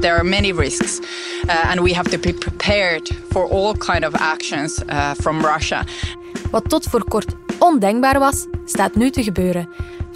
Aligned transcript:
There 0.00 0.14
are 0.14 0.24
many 0.24 0.52
risks, 0.52 1.00
uh, 1.48 1.70
and 1.70 1.80
we 1.80 1.94
have 1.94 2.10
to 2.10 2.18
be 2.18 2.32
prepared 2.32 3.08
for 3.30 3.48
all 3.50 3.74
kind 3.74 4.04
of 4.04 4.14
actions 4.14 4.82
uh, 4.88 5.14
from 5.14 5.40
Russia. 5.40 5.84
Wat 6.50 6.68
tot 6.68 6.84
voor 6.84 7.04
kort 7.08 7.34
ondenkbaar 7.58 8.18
was, 8.18 8.46
staat 8.64 8.94
nu 8.94 9.10
te 9.10 9.22
gebeuren. 9.22 9.68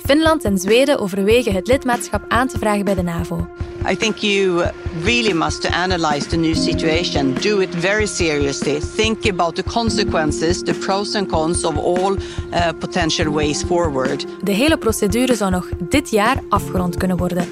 Finland 0.04 0.44
en 0.44 0.58
Zweden 0.58 0.98
overwegen 0.98 1.54
het 1.54 1.66
lidmaatschap 1.66 2.24
aan 2.28 2.48
te 2.48 2.58
vragen 2.58 2.84
bij 2.84 2.94
de 2.94 3.02
NAVO. 3.02 3.48
I 3.90 3.96
think 3.96 4.16
you 4.16 4.64
really 5.04 5.32
must 5.32 5.66
analyze 5.66 6.26
the 6.26 6.36
new 6.36 6.54
situation. 6.54 7.34
Do 7.34 7.58
it 7.60 7.74
very 7.74 8.06
seriously. 8.06 8.80
Think 8.96 9.26
about 9.26 9.54
the 9.54 9.62
consequences, 9.62 10.62
the 10.62 10.74
pros 10.74 11.14
and 11.14 11.28
cons 11.28 11.64
of 11.64 11.76
all 11.76 12.16
uh, 12.16 12.68
potential 12.78 13.32
ways 13.32 13.62
forward. 13.62 14.26
De 14.42 14.52
hele 14.52 14.78
procedure 14.78 15.34
zou 15.34 15.50
nog 15.50 15.68
dit 15.88 16.10
jaar 16.10 16.42
afgerond 16.48 16.96
kunnen 16.96 17.16
worden. 17.16 17.48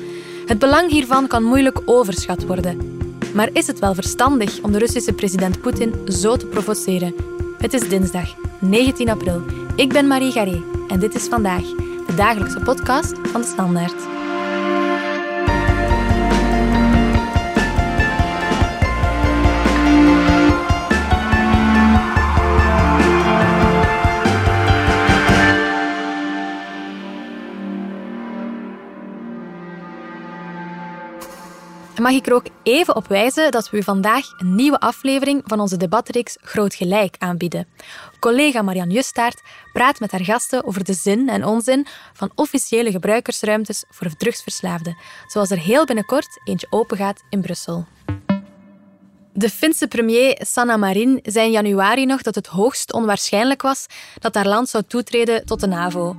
Het 0.49 0.59
belang 0.59 0.91
hiervan 0.91 1.27
kan 1.27 1.43
moeilijk 1.43 1.81
overschat 1.85 2.47
worden. 2.47 2.99
Maar 3.35 3.51
is 3.53 3.67
het 3.67 3.79
wel 3.79 3.95
verstandig 3.95 4.61
om 4.63 4.73
de 4.73 4.79
Russische 4.79 5.13
president 5.13 5.61
Poetin 5.61 5.95
zo 6.07 6.37
te 6.37 6.47
provoceren? 6.47 7.15
Het 7.59 7.75
is 7.75 7.89
dinsdag, 7.89 8.35
19 8.61 9.09
april. 9.09 9.43
Ik 9.77 9.93
ben 9.93 10.07
Marie 10.07 10.33
Garé 10.33 10.63
en 10.89 11.01
dit 11.01 11.15
is 11.15 11.29
vandaag 11.29 11.63
de 12.07 12.15
dagelijkse 12.17 12.61
podcast 12.61 13.13
van 13.23 13.41
de 13.41 13.47
Standaard. 13.47 14.18
Mag 31.99 32.13
ik 32.13 32.27
er 32.27 32.35
ook 32.35 32.47
even 32.63 32.97
op 32.97 33.07
wijzen 33.07 33.51
dat 33.51 33.71
we 33.71 33.77
u 33.77 33.83
vandaag 33.83 34.25
een 34.39 34.55
nieuwe 34.55 34.81
aflevering 34.81 35.43
van 35.45 35.61
onze 35.61 35.77
debatreeks 35.77 36.37
Groot 36.41 36.75
Gelijk 36.75 37.17
aanbieden. 37.19 37.67
Collega 38.19 38.63
Marianne 38.63 38.95
Justaert 38.95 39.43
praat 39.73 40.01
met 40.01 40.11
haar 40.11 40.25
gasten 40.25 40.65
over 40.65 40.85
de 40.85 40.93
zin 40.93 41.29
en 41.29 41.45
onzin 41.45 41.87
van 42.13 42.31
officiële 42.35 42.91
gebruikersruimtes 42.91 43.85
voor 43.89 44.17
drugsverslaafden, 44.17 44.97
zoals 45.27 45.51
er 45.51 45.59
heel 45.59 45.85
binnenkort 45.85 46.41
eentje 46.45 46.67
opengaat 46.71 47.23
in 47.31 47.41
Brussel. 47.41 47.87
De 49.33 49.51
Finse 49.51 49.89
premier 49.89 50.41
Sanna 50.41 50.77
Marin 50.77 51.21
zei 51.23 51.47
in 51.47 51.53
januari 51.53 52.07
nog 52.07 52.23
dat 52.23 52.35
het 52.35 52.47
hoogst 52.47 52.93
onwaarschijnlijk 52.93 53.63
was 53.63 53.87
dat 54.19 54.35
haar 54.35 54.47
land 54.47 54.69
zou 54.69 54.85
toetreden 54.87 55.47
tot 55.47 55.61
de 55.61 55.67
NAVO. 55.67 56.17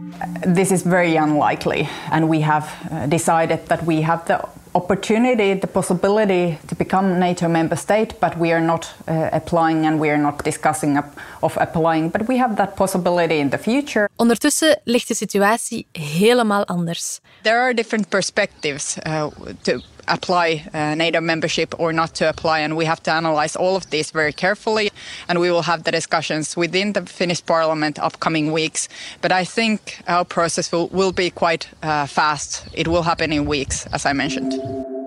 This 0.53 0.71
is 0.71 0.81
very 0.81 1.17
unlikely 1.17 1.87
and 2.09 2.29
we 2.29 2.43
have 2.43 2.69
uh, 2.91 2.99
decided 3.07 3.67
that 3.67 3.79
we 3.85 4.03
have 4.03 4.23
the 4.25 4.39
opportunity, 4.71 5.53
the 5.53 5.67
possibility 5.67 6.57
to 6.67 6.75
become 6.75 7.19
NATO 7.19 7.47
member 7.47 7.77
state, 7.77 8.13
but 8.19 8.37
we 8.37 8.51
are 8.53 8.61
not 8.61 8.93
uh, 9.07 9.29
applying 9.31 9.85
and 9.85 9.99
we 9.99 10.09
are 10.09 10.21
not 10.21 10.43
discussing 10.43 11.03
of 11.41 11.57
applying, 11.57 12.09
but 12.09 12.27
we 12.27 12.37
have 12.37 12.55
that 12.55 12.75
possibility 12.75 13.39
in 13.39 13.49
the 13.49 13.57
future. 13.57 14.09
Ondertussen 14.15 14.79
ligt 14.83 15.07
de 15.07 15.15
situatie 15.15 15.85
helemaal 15.91 16.65
anders. 16.65 17.19
There 17.41 17.59
are 17.59 17.73
different 17.73 18.09
perspectives 18.09 18.97
uh, 18.97 19.27
to 19.61 19.81
apply 20.09 20.65
uh, 20.73 20.95
NATO 20.95 21.21
membership 21.21 21.79
or 21.79 21.93
not 21.93 22.15
to 22.15 22.29
apply, 22.29 22.59
and 22.59 22.75
we 22.75 22.85
have 22.85 23.01
to 23.03 23.11
analyze 23.11 23.55
all 23.55 23.75
of 23.75 23.89
this 23.89 24.11
very 24.11 24.33
carefully. 24.33 24.91
And 25.27 25.39
we 25.39 25.51
will 25.51 25.63
have 25.63 25.83
the 25.83 25.91
discussions 25.91 26.57
within 26.57 26.93
the 26.93 27.05
Finnish 27.05 27.45
Parliament 27.45 27.99
upcoming 27.99 28.51
weeks. 28.51 28.89
But 29.21 29.31
I 29.31 29.45
think 29.45 30.01
our 30.07 30.25
process 30.25 30.71
will, 30.71 30.87
will 30.89 31.11
be 31.11 31.29
quite 31.29 31.67
uh, 31.83 32.05
fast. 32.05 32.67
It 32.73 32.87
will 32.87 33.03
happen 33.03 33.31
in 33.31 33.45
weeks, 33.45 33.85
as 33.93 34.05
I 34.05 34.13
mentioned. 34.13 34.98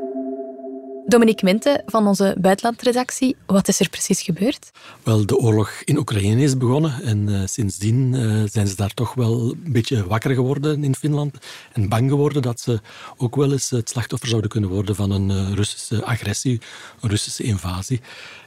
Dominique 1.06 1.44
Minte 1.44 1.82
van 1.86 2.06
onze 2.06 2.36
buitenlandredactie, 2.38 3.36
wat 3.46 3.68
is 3.68 3.80
er 3.80 3.88
precies 3.88 4.22
gebeurd? 4.22 4.70
Wel, 5.02 5.26
de 5.26 5.36
oorlog 5.36 5.70
in 5.84 5.98
Oekraïne 5.98 6.42
is 6.42 6.56
begonnen 6.56 7.02
en 7.02 7.28
uh, 7.28 7.42
sindsdien 7.44 8.14
uh, 8.14 8.42
zijn 8.50 8.66
ze 8.66 8.76
daar 8.76 8.94
toch 8.94 9.14
wel 9.14 9.40
een 9.64 9.72
beetje 9.72 10.06
wakker 10.06 10.34
geworden 10.34 10.84
in 10.84 10.94
Finland 10.94 11.38
en 11.72 11.88
bang 11.88 12.10
geworden 12.10 12.42
dat 12.42 12.60
ze 12.60 12.80
ook 13.16 13.36
wel 13.36 13.52
eens 13.52 13.70
het 13.70 13.88
slachtoffer 13.88 14.28
zouden 14.28 14.50
kunnen 14.50 14.70
worden 14.70 14.94
van 14.94 15.10
een 15.10 15.30
uh, 15.30 15.52
Russische 15.52 16.04
agressie, 16.04 16.60
een 17.00 17.10
Russische 17.10 17.42
invasie. 17.42 18.00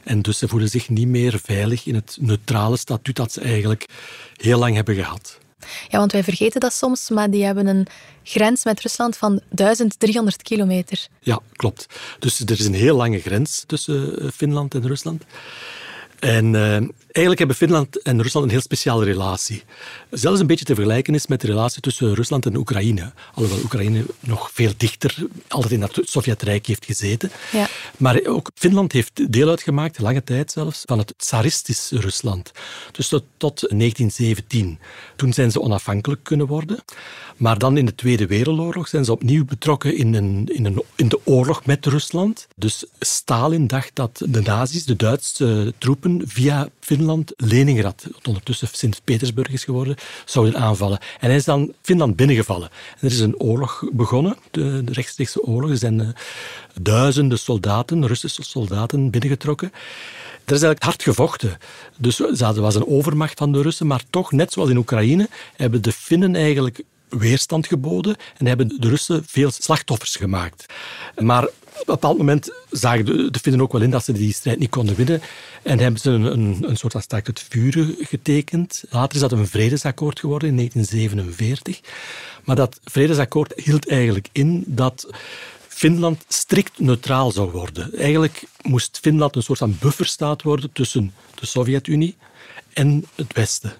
En 0.04 0.22
dus 0.22 0.38
ze 0.38 0.48
voelen 0.48 0.68
zich 0.68 0.88
niet 0.88 1.08
meer 1.08 1.40
veilig 1.42 1.86
in 1.86 1.94
het 1.94 2.16
neutrale 2.20 2.76
statuut 2.76 3.16
dat 3.16 3.32
ze 3.32 3.40
eigenlijk 3.40 3.86
heel 4.36 4.58
lang 4.58 4.74
hebben 4.74 4.94
gehad. 4.94 5.38
Ja, 5.88 5.98
want 5.98 6.12
wij 6.12 6.22
vergeten 6.22 6.60
dat 6.60 6.72
soms, 6.72 7.10
maar 7.10 7.30
die 7.30 7.44
hebben 7.44 7.66
een 7.66 7.86
grens 8.22 8.64
met 8.64 8.80
Rusland 8.80 9.16
van 9.16 9.40
1300 9.48 10.42
kilometer. 10.42 11.06
Ja, 11.20 11.40
klopt. 11.52 11.86
Dus 12.18 12.40
er 12.40 12.50
is 12.50 12.66
een 12.66 12.74
heel 12.74 12.96
lange 12.96 13.20
grens 13.20 13.64
tussen 13.66 14.20
eh, 14.20 14.28
Finland 14.34 14.74
en 14.74 14.86
Rusland. 14.86 15.24
En 16.18 16.54
uh, 16.54 16.60
eigenlijk 17.06 17.38
hebben 17.38 17.56
Finland 17.56 18.02
en 18.02 18.22
Rusland 18.22 18.46
een 18.46 18.52
heel 18.52 18.60
speciale 18.60 19.04
relatie. 19.04 19.62
Zelfs 20.10 20.40
een 20.40 20.46
beetje 20.46 20.64
te 20.64 20.74
vergelijken 20.74 21.14
is 21.14 21.26
met 21.26 21.40
de 21.40 21.46
relatie 21.46 21.80
tussen 21.80 22.14
Rusland 22.14 22.46
en 22.46 22.56
Oekraïne. 22.56 23.12
Alhoewel 23.34 23.62
Oekraïne 23.62 24.04
nog 24.20 24.50
veel 24.52 24.72
dichter 24.76 25.16
altijd 25.48 25.72
in 25.72 25.82
het 25.82 26.00
Sovjetrijk 26.02 26.66
heeft 26.66 26.84
gezeten. 26.84 27.30
Ja. 27.52 27.68
Maar 27.96 28.20
ook 28.24 28.50
Finland 28.54 28.92
heeft 28.92 29.32
deel 29.32 29.48
uitgemaakt, 29.48 29.98
lange 29.98 30.24
tijd 30.24 30.52
zelfs, 30.52 30.82
van 30.84 30.98
het 30.98 31.14
tsaristisch 31.16 31.90
Rusland. 31.90 32.52
Dus 32.92 33.08
tot, 33.08 33.24
tot 33.36 33.60
1917. 33.60 34.78
Toen 35.16 35.32
zijn 35.32 35.50
ze 35.50 35.60
onafhankelijk 35.60 36.24
kunnen 36.24 36.46
worden. 36.46 36.84
Maar 37.36 37.58
dan 37.58 37.76
in 37.76 37.86
de 37.86 37.94
Tweede 37.94 38.26
Wereldoorlog 38.26 38.88
zijn 38.88 39.04
ze 39.04 39.12
opnieuw 39.12 39.44
betrokken 39.44 39.96
in, 39.96 40.14
een, 40.14 40.48
in, 40.52 40.64
een, 40.64 40.82
in 40.94 41.08
de 41.08 41.20
oorlog 41.24 41.66
met 41.66 41.86
Rusland. 41.86 42.46
Dus 42.56 42.84
Stalin 42.98 43.66
dacht 43.66 43.90
dat 43.94 44.22
de 44.28 44.40
nazi's, 44.40 44.84
de 44.84 44.96
Duitse 44.96 45.74
troepen, 45.78 46.05
via 46.26 46.68
Finland, 46.80 47.32
Leningrad, 47.36 48.06
ondertussen 48.22 48.68
Sint-Petersburg 48.72 49.48
is 49.48 49.64
geworden, 49.64 49.96
zouden 50.24 50.56
aanvallen. 50.56 50.98
En 51.20 51.26
hij 51.28 51.36
is 51.36 51.44
dan 51.44 51.72
Finland 51.82 52.16
binnengevallen. 52.16 52.68
En 52.70 53.06
er 53.06 53.12
is 53.12 53.20
een 53.20 53.38
oorlog 53.38 53.84
begonnen, 53.92 54.36
de, 54.50 54.84
de 54.84 54.92
rechtstreekse 54.92 55.42
oorlog. 55.42 55.70
Er 55.70 55.76
zijn 55.76 56.00
uh, 56.00 56.08
duizenden 56.80 57.38
soldaten, 57.38 58.06
Russische 58.06 58.42
soldaten, 58.42 59.10
binnengetrokken. 59.10 59.72
Er 60.44 60.54
is 60.54 60.62
eigenlijk 60.62 60.82
hard 60.82 61.02
gevochten. 61.02 61.58
Dus 61.96 62.20
er 62.20 62.60
was 62.60 62.74
een 62.74 62.86
overmacht 62.86 63.38
van 63.38 63.52
de 63.52 63.62
Russen, 63.62 63.86
maar 63.86 64.02
toch, 64.10 64.32
net 64.32 64.52
zoals 64.52 64.70
in 64.70 64.76
Oekraïne, 64.76 65.28
hebben 65.56 65.82
de 65.82 65.92
Finnen 65.92 66.34
eigenlijk 66.34 66.82
weerstand 67.08 67.66
geboden 67.66 68.16
en 68.36 68.46
hebben 68.46 68.80
de 68.80 68.88
Russen 68.88 69.24
veel 69.26 69.50
slachtoffers 69.50 70.16
gemaakt. 70.16 70.66
Maar 71.18 71.48
op 71.80 71.88
een 71.88 71.94
bepaald 71.94 72.18
moment 72.18 72.50
zagen 72.70 73.04
de, 73.04 73.30
de 73.30 73.38
Finnen 73.38 73.60
ook 73.60 73.72
wel 73.72 73.82
in 73.82 73.90
dat 73.90 74.04
ze 74.04 74.12
die 74.12 74.32
strijd 74.32 74.58
niet 74.58 74.70
konden 74.70 74.96
winnen 74.96 75.20
en 75.62 75.78
hebben 75.78 76.00
ze 76.00 76.10
een, 76.10 76.24
een, 76.24 76.64
een 76.68 76.76
soort 76.76 76.92
van 76.92 77.02
staakt 77.02 77.26
het 77.26 77.46
vuren 77.48 77.94
getekend. 77.98 78.84
Later 78.90 79.14
is 79.14 79.20
dat 79.20 79.32
een 79.32 79.46
vredesakkoord 79.46 80.20
geworden 80.20 80.48
in 80.48 80.56
1947. 80.56 81.80
Maar 82.44 82.56
dat 82.56 82.80
vredesakkoord 82.84 83.52
hield 83.56 83.88
eigenlijk 83.88 84.28
in 84.32 84.64
dat 84.66 85.08
Finland 85.68 86.24
strikt 86.28 86.78
neutraal 86.78 87.30
zou 87.30 87.50
worden. 87.50 87.94
Eigenlijk 87.94 88.42
moest 88.62 88.98
Finland 89.02 89.36
een 89.36 89.42
soort 89.42 89.58
van 89.58 89.76
bufferstaat 89.80 90.42
worden 90.42 90.72
tussen 90.72 91.14
de 91.34 91.46
Sovjet-Unie 91.46 92.16
en 92.72 93.04
het 93.14 93.32
Westen. 93.32 93.72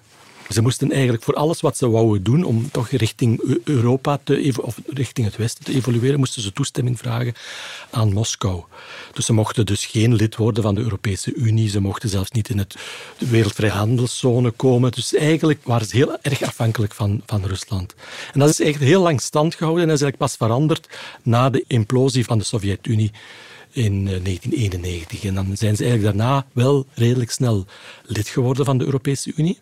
Ze 0.49 0.61
moesten 0.61 0.91
eigenlijk 0.91 1.23
voor 1.23 1.33
alles 1.33 1.61
wat 1.61 1.77
ze 1.77 1.89
wouden 1.89 2.23
doen 2.23 2.43
om 2.43 2.71
toch 2.71 2.89
richting 2.89 3.59
Europa 3.63 4.19
te, 4.23 4.53
of 4.61 4.79
richting 4.85 5.25
het 5.25 5.35
Westen 5.35 5.65
te 5.65 5.73
evolueren, 5.73 6.19
moesten 6.19 6.41
ze 6.41 6.53
toestemming 6.53 6.97
vragen 6.97 7.33
aan 7.89 8.13
Moskou. 8.13 8.63
Dus 9.13 9.25
ze 9.25 9.33
mochten 9.33 9.65
dus 9.65 9.85
geen 9.85 10.15
lid 10.15 10.35
worden 10.35 10.63
van 10.63 10.75
de 10.75 10.81
Europese 10.81 11.33
Unie, 11.33 11.69
ze 11.69 11.81
mochten 11.81 12.09
zelfs 12.09 12.31
niet 12.31 12.49
in 12.49 12.57
het 12.57 12.75
wereldvrijhandelszone 13.17 14.51
komen. 14.51 14.91
Dus 14.91 15.13
eigenlijk 15.13 15.59
waren 15.63 15.87
ze 15.87 15.95
heel 15.95 16.17
erg 16.21 16.41
afhankelijk 16.41 16.93
van, 16.93 17.21
van 17.25 17.45
Rusland. 17.45 17.95
En 18.33 18.39
dat 18.39 18.49
is 18.49 18.59
eigenlijk 18.59 18.91
heel 18.91 19.01
lang 19.01 19.21
stand 19.21 19.55
gehouden 19.55 19.83
en 19.83 19.93
is 19.93 20.01
eigenlijk 20.01 20.31
pas 20.31 20.47
veranderd 20.47 20.89
na 21.23 21.49
de 21.49 21.63
implosie 21.67 22.25
van 22.25 22.37
de 22.37 22.43
Sovjet-Unie 22.43 23.11
in 23.71 24.03
1991. 24.05 25.23
En 25.23 25.35
dan 25.35 25.45
zijn 25.53 25.75
ze 25.75 25.83
eigenlijk 25.83 26.17
daarna 26.17 26.45
wel 26.53 26.85
redelijk 26.93 27.31
snel 27.31 27.65
lid 28.05 28.27
geworden 28.27 28.65
van 28.65 28.77
de 28.77 28.85
Europese 28.85 29.31
Unie. 29.35 29.59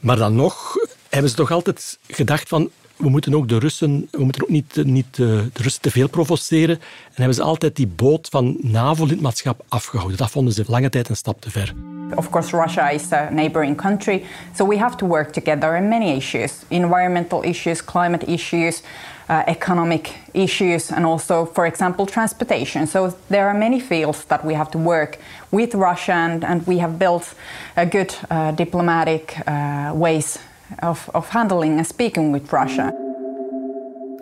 Maar 0.00 0.16
dan 0.16 0.34
nog 0.34 0.76
hebben 1.08 1.30
ze 1.30 1.36
toch 1.36 1.50
altijd 1.50 1.98
gedacht 2.06 2.48
van 2.48 2.70
we 2.96 3.08
moeten 3.08 3.34
ook 3.34 3.48
de 3.48 3.58
Russen, 3.58 4.08
we 4.10 4.24
moeten 4.24 4.42
ook 4.42 4.48
niet, 4.48 4.84
niet 4.84 5.06
eh, 5.10 5.18
de 5.18 5.62
Russen 5.62 5.82
te 5.82 5.90
veel 5.90 6.08
provoceren. 6.08 6.78
En 6.78 7.14
hebben 7.14 7.34
ze 7.34 7.42
altijd 7.42 7.76
die 7.76 7.86
boot 7.86 8.28
van 8.30 8.56
NAVO-lidmaatschap 8.60 9.64
afgehouden. 9.68 10.18
Dat 10.18 10.30
vonden 10.30 10.54
ze 10.54 10.64
lange 10.66 10.88
tijd 10.88 11.08
een 11.08 11.16
stap 11.16 11.40
te 11.40 11.50
ver. 11.50 11.74
Of 12.14 12.30
course, 12.30 12.56
Russia 12.56 12.88
is 12.88 13.12
a 13.12 13.28
neighboring 13.30 13.76
country, 13.76 14.24
so 14.54 14.68
we 14.68 14.78
have 14.78 14.96
to 14.96 15.06
work 15.06 15.32
together 15.32 15.76
in 15.76 15.88
many 15.88 16.16
issues 16.16 16.52
environmental 16.68 17.42
issues, 17.42 17.84
climate 17.84 18.26
issues, 18.26 18.82
uh, 19.28 19.44
economic 19.46 20.16
issues, 20.34 20.90
and 20.90 21.04
also, 21.04 21.44
for 21.44 21.66
example, 21.66 22.06
transportation. 22.06 22.86
So 22.86 23.14
there 23.28 23.48
are 23.48 23.54
many 23.54 23.80
fields 23.80 24.24
that 24.24 24.44
we 24.44 24.54
have 24.54 24.70
to 24.70 24.78
work 24.78 25.18
with 25.50 25.74
Russia, 25.74 26.12
and, 26.12 26.44
and 26.44 26.66
we 26.66 26.78
have 26.78 26.98
built 26.98 27.34
a 27.76 27.86
good 27.86 28.14
uh, 28.30 28.52
diplomatic 28.52 29.36
uh, 29.46 29.92
ways 29.94 30.38
of, 30.82 31.10
of 31.14 31.28
handling 31.28 31.78
and 31.78 31.86
speaking 31.86 32.32
with 32.32 32.52
Russia. 32.52 33.07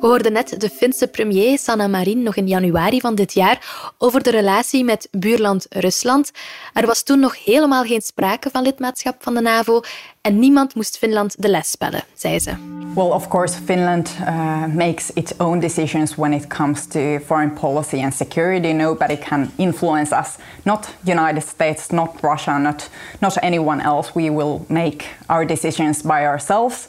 We 0.01 0.07
hoorden 0.07 0.33
net 0.33 0.61
de 0.61 0.71
Finse 0.71 1.07
premier 1.09 1.59
Sanna 1.59 1.87
Marin 1.87 2.23
nog 2.23 2.37
in 2.37 2.49
januari 2.49 3.01
van 3.01 3.15
dit 3.15 3.33
jaar 3.33 3.93
over 3.99 4.23
de 4.23 4.31
relatie 4.31 4.85
met 4.85 5.09
buurland 5.11 5.67
Rusland. 5.71 6.31
Er 6.73 6.87
was 6.87 7.03
toen 7.03 7.21
nog 7.21 7.45
helemaal 7.45 7.85
geen 7.85 8.01
sprake 8.01 8.51
van 8.51 8.63
lidmaatschap 8.63 9.17
van 9.19 9.35
de 9.35 9.41
NAVO 9.41 9.81
en 10.21 10.39
niemand 10.39 10.75
moest 10.75 10.99
Finland 10.99 11.43
de 11.43 11.49
les 11.49 11.71
spellen, 11.71 12.03
zei 12.15 12.39
ze. 12.39 12.55
Well, 12.95 13.11
of 13.11 13.29
course, 13.29 13.55
Finland 13.65 14.11
uh, 14.21 14.65
makes 14.67 15.11
its 15.13 15.33
own 15.39 15.59
decisions 15.59 16.15
when 16.15 16.33
it 16.33 16.47
comes 16.47 16.87
to 16.87 17.19
foreign 17.27 17.53
policy 17.53 18.03
and 18.03 18.15
security. 18.15 18.73
Nobody 18.73 19.17
can 19.17 19.51
influence 19.57 20.15
us. 20.15 20.37
Not 20.63 20.95
United 21.07 21.43
States, 21.43 21.89
not 21.89 22.11
Russia, 22.21 22.59
not 22.59 22.91
not 23.19 23.37
anyone 23.37 23.83
else. 23.83 24.13
We 24.15 24.31
will 24.31 24.65
make 24.69 25.05
our 25.27 25.47
decisions 25.47 26.03
by 26.03 26.27
ourselves. 26.27 26.87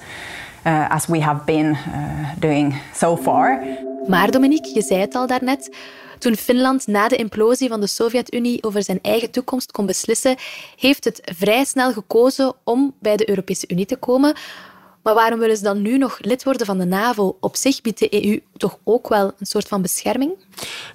Uh, 0.66 0.90
as 0.90 1.06
we 1.06 1.22
have 1.22 1.44
been 1.46 1.66
uh, 1.66 2.30
doing 2.40 2.82
so 2.96 3.18
far. 3.18 3.62
Maar 4.08 4.32
Dominique, 4.32 4.74
je 4.74 4.82
zei 4.82 5.00
het 5.00 5.16
al 5.16 5.28
daarnet, 5.28 5.76
toen 6.20 6.36
Finland 6.36 6.88
na 6.88 7.08
de 7.08 7.16
implosie 7.16 7.70
van 7.70 7.80
de 7.80 7.88
Sovjet-Unie 7.88 8.64
over 8.64 8.84
zijn 8.84 9.00
eigen 9.02 9.32
toekomst 9.32 9.72
kon 9.72 9.86
beslissen, 9.86 10.36
heeft 10.76 11.04
het 11.04 11.32
vrij 11.36 11.66
snel 11.66 11.94
gekozen 11.94 12.54
om 12.64 12.94
bij 13.00 13.18
de 13.18 13.30
Europese 13.30 13.66
Unie 13.68 13.86
te 13.86 13.96
komen. 13.96 14.36
Maar 15.08 15.16
waarom 15.16 15.40
willen 15.40 15.58
ze 15.58 15.64
dan 15.64 15.82
nu 15.82 15.98
nog 15.98 16.18
lid 16.22 16.44
worden 16.44 16.66
van 16.66 16.78
de 16.78 16.86
NAVO? 16.86 17.38
Op 17.40 17.56
zich 17.56 17.82
biedt 17.82 18.00
de 18.00 18.26
EU 18.26 18.40
toch 18.58 18.78
ook 18.84 19.10
wel 19.10 19.32
een 19.40 19.46
soort 19.46 19.68
van 19.68 19.82
bescherming? 19.82 20.32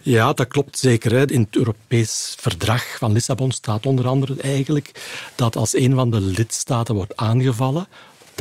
Ja, 0.01 0.33
dat 0.33 0.49
klopt 0.49 0.79
zeker. 0.79 1.31
In 1.31 1.41
het 1.41 1.57
Europees 1.57 2.35
Verdrag 2.39 2.97
van 2.99 3.13
Lissabon 3.13 3.51
staat 3.51 3.87
onder 3.87 4.07
andere 4.07 4.35
eigenlijk 4.43 4.91
dat 5.35 5.57
als 5.57 5.77
een 5.77 5.95
van 5.95 6.11
de 6.11 6.21
lidstaten 6.21 6.95
wordt 6.95 7.17
aangevallen, 7.17 7.87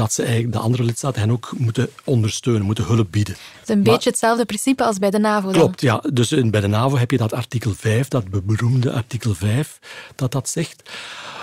dat 0.01 0.13
ze 0.13 0.23
eigenlijk 0.23 0.53
de 0.53 0.59
andere 0.59 0.83
lidstaten 0.83 1.21
hen 1.21 1.31
ook 1.31 1.51
moeten 1.57 1.89
ondersteunen, 2.03 2.61
moeten 2.61 2.83
hulp 2.83 3.11
bieden. 3.11 3.33
Het 3.33 3.69
is 3.69 3.75
een 3.75 3.83
beetje 3.83 4.09
hetzelfde 4.09 4.45
principe 4.45 4.83
als 4.83 4.97
bij 4.97 5.09
de 5.09 5.19
NAVO. 5.19 5.51
Dan. 5.51 5.53
Klopt, 5.53 5.81
ja. 5.81 6.03
Dus 6.13 6.29
bij 6.29 6.61
de 6.61 6.67
NAVO 6.67 6.97
heb 6.97 7.11
je 7.11 7.17
dat 7.17 7.33
artikel 7.33 7.73
5, 7.73 8.07
dat 8.07 8.45
beroemde 8.45 8.91
artikel 8.91 9.33
5, 9.33 9.79
dat 10.15 10.31
dat 10.31 10.49
zegt. 10.49 10.89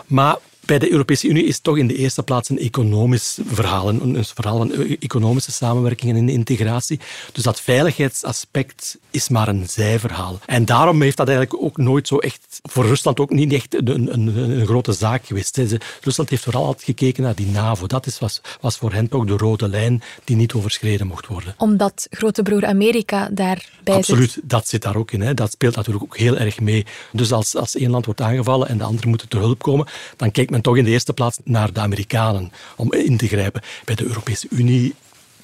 Maar 0.07 0.37
bij 0.69 0.79
de 0.79 0.91
Europese 0.91 1.29
Unie 1.29 1.45
is 1.45 1.55
het 1.55 1.63
toch 1.63 1.79
in 1.79 1.87
de 1.87 1.97
eerste 1.97 2.23
plaats 2.23 2.49
een 2.49 2.59
economisch 2.59 3.39
verhaal, 3.47 3.89
een, 3.89 4.15
een 4.15 4.25
verhaal 4.25 4.57
van 4.59 4.73
economische 5.01 5.53
samenwerking 5.53 6.17
en 6.17 6.29
integratie. 6.29 7.01
Dus 7.33 7.43
dat 7.43 7.61
veiligheidsaspect 7.61 8.99
is 9.11 9.29
maar 9.29 9.49
een 9.49 9.69
zijverhaal. 9.69 10.39
En 10.47 10.65
daarom 10.65 11.03
heeft 11.03 11.17
dat 11.17 11.29
eigenlijk 11.29 11.63
ook 11.63 11.77
nooit 11.77 12.09
zo 12.09 12.19
echt, 12.19 12.61
voor 12.63 12.87
Rusland 12.87 13.21
ook 13.21 13.31
niet 13.31 13.53
echt 13.53 13.75
een, 13.75 14.13
een, 14.13 14.37
een 14.37 14.67
grote 14.67 14.93
zaak 14.93 15.27
geweest. 15.27 15.61
Rusland 16.01 16.31
heeft 16.31 16.43
vooral 16.43 16.65
altijd 16.65 16.85
gekeken 16.85 17.23
naar 17.23 17.35
die 17.35 17.47
NAVO. 17.47 17.87
Dat 17.87 18.07
is, 18.07 18.19
was, 18.19 18.41
was 18.61 18.77
voor 18.77 18.93
hen 18.93 19.09
toch 19.09 19.25
de 19.25 19.37
rode 19.37 19.69
lijn 19.69 20.03
die 20.25 20.37
niet 20.37 20.53
overschreden 20.53 21.07
mocht 21.07 21.27
worden. 21.27 21.55
Omdat 21.59 22.07
grote 22.11 22.43
broer 22.43 22.67
Amerika 22.67 23.29
daarbij 23.33 23.95
Absoluut, 23.95 24.31
zit. 24.31 24.49
dat 24.49 24.69
zit 24.69 24.83
daar 24.83 24.97
ook 24.97 25.11
in. 25.11 25.21
Hè. 25.21 25.35
Dat 25.35 25.53
speelt 25.53 25.77
natuurlijk 25.77 26.05
ook 26.05 26.17
heel 26.17 26.37
erg 26.37 26.61
mee. 26.61 26.87
Dus 27.13 27.33
als, 27.33 27.57
als 27.57 27.77
één 27.77 27.91
land 27.91 28.05
wordt 28.05 28.21
aangevallen 28.21 28.69
en 28.69 28.79
de 28.79 28.85
andere 28.85 29.09
moeten 29.09 29.29
ter 29.29 29.41
hulp 29.41 29.63
komen, 29.63 29.87
dan 30.17 30.31
kijkt 30.31 30.51
men 30.51 30.58
toch 30.63 30.77
in 30.77 30.85
de 30.85 30.91
eerste 30.91 31.13
plaats 31.13 31.39
naar 31.45 31.73
de 31.73 31.81
Amerikanen 31.81 32.53
om 32.77 32.93
in 32.93 33.17
te 33.17 33.29
grijpen. 33.29 33.63
Bij 33.85 33.95
de 33.95 34.05
Europese 34.05 34.47
Unie 34.51 34.95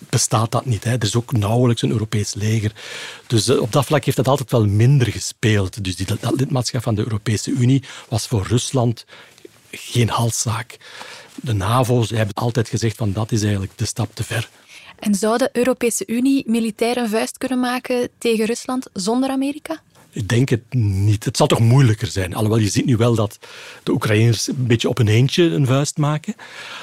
bestaat 0.09 0.53
dat 0.53 0.67
niet. 0.67 0.85
Hè. 0.85 0.93
Er 0.93 1.03
is 1.03 1.17
ook 1.17 1.33
nauwelijks 1.33 1.83
een 1.83 1.91
Europees 1.91 2.35
leger. 2.35 2.73
Dus 3.27 3.49
eh, 3.49 3.61
op 3.61 3.73
dat 3.73 3.85
vlak 3.85 4.05
heeft 4.05 4.17
het 4.17 4.29
altijd 4.29 4.51
wel 4.51 4.67
minder 4.67 5.07
gespeeld. 5.07 5.85
Dus 5.85 5.97
die, 5.97 6.07
dat 6.21 6.41
lidmaatschap 6.41 6.83
van 6.83 6.95
de 6.95 7.03
Europese 7.03 7.51
Unie 7.51 7.83
was 8.09 8.27
voor 8.27 8.47
Rusland 8.47 9.05
geen 9.71 10.09
halszaak. 10.09 10.77
De 11.43 11.53
NAVO 11.53 12.05
hebben 12.09 12.35
altijd 12.35 12.69
gezegd 12.69 12.97
van 12.97 13.13
dat 13.13 13.33
is 13.33 13.43
eigenlijk 13.43 13.73
de 13.77 13.85
stap 13.85 14.15
te 14.15 14.25
ver. 14.25 14.49
En 14.99 15.15
zou 15.15 15.39
de 15.39 15.51
Europese 15.53 16.07
Unie 16.07 16.45
militair 16.47 16.97
een 16.97 17.09
vuist 17.09 17.39
kunnen 17.39 17.61
maken 17.61 18.09
tegen 18.19 18.47
Rusland 18.47 18.87
zonder 18.93 19.31
Amerika? 19.31 19.83
Ik 20.15 20.29
denk 20.29 20.49
het 20.49 20.75
niet. 20.75 21.25
Het 21.25 21.37
zal 21.37 21.47
toch 21.47 21.61
moeilijker 21.61 22.07
zijn. 22.07 22.35
Alhoewel, 22.35 22.59
je 22.59 22.69
ziet 22.69 22.87
nu 22.87 22.97
wel 22.97 23.15
dat 23.15 23.39
de 23.83 23.93
Oekraïners 23.93 24.49
een 24.49 24.67
beetje 24.67 24.89
op 24.89 24.99
een 24.99 25.09
eentje 25.09 25.43
een 25.43 25.67
vuist 25.67 25.99
maken. 25.99 26.35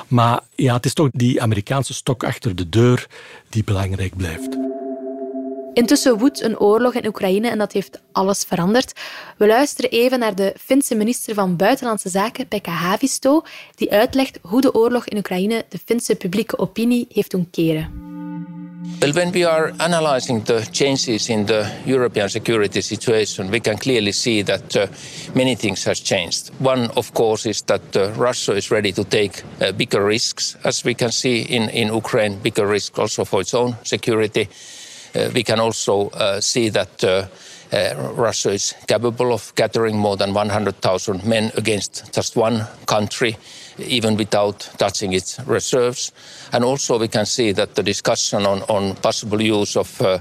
Maar 0.07 0.42
ja, 0.56 0.74
het 0.74 0.86
is 0.86 0.94
toch 0.94 1.10
die 1.12 1.42
Amerikaanse 1.42 1.94
stok 1.94 2.24
achter 2.24 2.56
de 2.56 2.69
deur 2.69 3.07
die 3.50 3.63
belangrijk 3.63 4.16
blijft. 4.16 4.57
Intussen 5.74 6.18
woedt 6.18 6.42
een 6.42 6.60
oorlog 6.60 6.94
in 6.94 7.07
Oekraïne 7.07 7.50
en 7.50 7.57
dat 7.57 7.72
heeft 7.72 8.01
alles 8.12 8.44
veranderd. 8.44 8.94
We 9.38 9.48
luisteren 9.48 9.92
even 9.92 10.19
naar 10.19 10.36
de 10.36 10.54
Finse 10.60 10.95
minister 10.95 11.33
van 11.33 11.56
Buitenlandse 11.56 12.10
Zaken, 12.10 12.48
Pekka 12.48 12.72
Haavisto, 12.72 13.44
die 13.75 13.92
uitlegt 13.92 14.39
hoe 14.42 14.62
de 14.62 14.74
oorlog 14.74 15.06
in 15.06 15.18
Oekraïne 15.18 15.66
de 15.69 15.80
Finse 15.86 16.16
publieke 16.16 16.57
opinie 16.57 17.07
heeft 17.10 17.31
doen 17.31 17.50
keren. 17.51 18.10
Well, 18.81 19.13
when 19.13 19.31
we 19.31 19.44
are 19.44 19.74
analyzing 19.80 20.42
the 20.44 20.68
changes 20.72 21.30
in 21.30 21.45
the 21.45 21.72
European 21.86 22.30
security 22.30 22.81
situation, 22.81 23.51
we 23.51 23.60
can 23.60 23.78
clearly 23.78 24.12
see 24.12 24.42
that 24.42 24.75
uh, 24.75 24.88
many 25.36 25.54
things 25.56 25.83
have 25.83 26.04
changed. 26.04 26.50
One, 26.60 26.89
of 26.98 27.13
course, 27.13 27.45
is 27.45 27.62
that 27.63 27.95
uh, 27.95 28.10
Russia 28.12 28.54
is 28.54 28.72
ready 28.72 28.92
to 28.94 29.04
take 29.04 29.44
uh, 29.60 29.72
bigger 29.72 30.04
risks, 30.04 30.56
as 30.63 30.83
we 30.83 30.95
can 30.95 31.12
see 31.12 31.42
in, 31.42 31.69
in 31.69 31.94
Ukraine, 31.94 32.39
bigger 32.39 32.66
risks 32.66 32.98
also 32.98 33.24
for 33.24 33.42
its 33.42 33.54
own 33.54 33.75
security. 33.83 34.50
Uh, 35.13 35.30
we 35.33 35.44
can 35.44 35.60
also 35.60 36.10
uh, 36.10 36.42
see 36.42 36.69
that 36.69 37.04
uh, 37.04 37.28
Russia 38.16 38.50
is 38.50 38.74
capable 38.88 39.31
of 39.31 39.54
gathering 39.56 39.98
more 39.98 40.18
than 40.18 40.33
100,000 40.33 41.24
men 41.24 41.51
against 41.56 42.12
just 42.13 42.36
one 42.36 42.66
country 42.88 43.38
even 43.81 44.18
without 44.18 44.60
touching 44.78 45.13
its 45.13 45.39
reserves. 45.45 46.12
And 46.54 46.63
also 46.63 47.00
we 47.00 47.07
can 47.07 47.25
see 47.25 47.51
that 47.54 47.75
the 47.75 47.83
discussion 47.83 48.45
on, 48.45 48.62
on 48.63 48.95
possible 48.95 49.42
use 49.42 49.75
of 49.75 50.01
uh, 50.01 50.19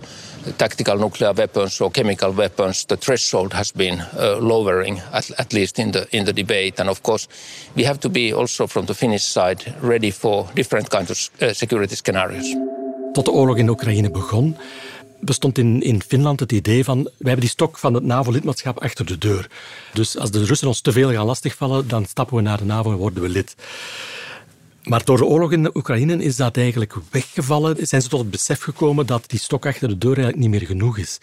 tactical 0.59 0.99
nuclear 0.99 1.33
weapons 1.33 1.81
or 1.81 1.91
chemical 1.91 2.33
weapons, 2.33 2.85
the 2.85 2.97
threshold 2.97 3.53
has 3.53 3.73
been 3.73 4.01
uh, 4.01 4.39
lowering, 4.41 5.01
at, 5.13 5.31
at, 5.39 5.53
least 5.53 5.79
in 5.79 5.93
the, 5.93 6.07
in 6.17 6.25
the 6.25 6.33
debate. 6.33 6.81
And 6.81 6.89
of 6.89 7.03
course, 7.03 7.29
we 7.75 7.85
have 7.85 8.01
to 8.01 8.09
be 8.09 8.33
also 8.33 8.67
from 8.67 8.87
the 8.87 8.95
Finnish 8.95 9.25
side 9.25 9.75
ready 9.81 10.11
for 10.11 10.49
different 10.55 10.91
kinds 10.91 11.11
of 11.11 11.43
uh, 11.43 11.53
security 11.53 11.97
scenarios. 11.97 12.55
Tot 13.13 13.25
de 13.25 13.31
oorlog 13.31 13.59
in 13.59 13.69
Oekraïne 13.69 14.11
begon, 14.11 14.57
bestond 15.21 15.59
in, 15.59 15.83
in 15.83 16.03
Finland 16.03 16.41
het 16.41 16.53
idee 16.53 16.85
van, 16.85 17.03
wij 17.03 17.13
hebben 17.17 17.41
die 17.41 17.49
stok 17.49 17.79
van 17.79 17.95
het 17.95 18.05
NAVO-lidmaatschap 18.05 18.83
achter 18.83 19.07
de 19.07 19.19
deur. 19.19 19.51
Dus 19.93 20.19
als 20.19 20.31
de 20.31 20.45
Russen 20.45 20.69
ons 20.69 20.81
te 20.81 20.93
veel 20.93 21.13
gaan 21.13 21.27
lastigvallen, 21.27 21.89
dan 21.89 22.05
stappen 22.05 22.37
we 22.37 22.43
naar 22.43 22.59
de 22.59 22.65
NAVO 22.65 22.91
en 22.91 22.97
worden 22.97 23.23
we 23.23 23.29
lid. 23.29 23.55
Maar 24.91 25.05
door 25.05 25.17
de 25.17 25.25
oorlog 25.25 25.53
in 25.53 25.77
Oekraïne 25.77 26.25
is 26.25 26.37
dat 26.37 26.57
eigenlijk 26.57 26.95
weggevallen. 27.11 27.87
Zijn 27.87 28.03
ze 28.03 28.09
tot 28.09 28.21
het 28.21 28.31
besef 28.31 28.61
gekomen 28.61 29.07
dat 29.07 29.25
die 29.27 29.39
stok 29.39 29.67
achter 29.67 29.89
de 29.89 29.99
deur 29.99 30.17
eigenlijk 30.17 30.39
niet 30.39 30.51
meer 30.51 30.69
genoeg 30.69 30.99
is. 30.99 31.19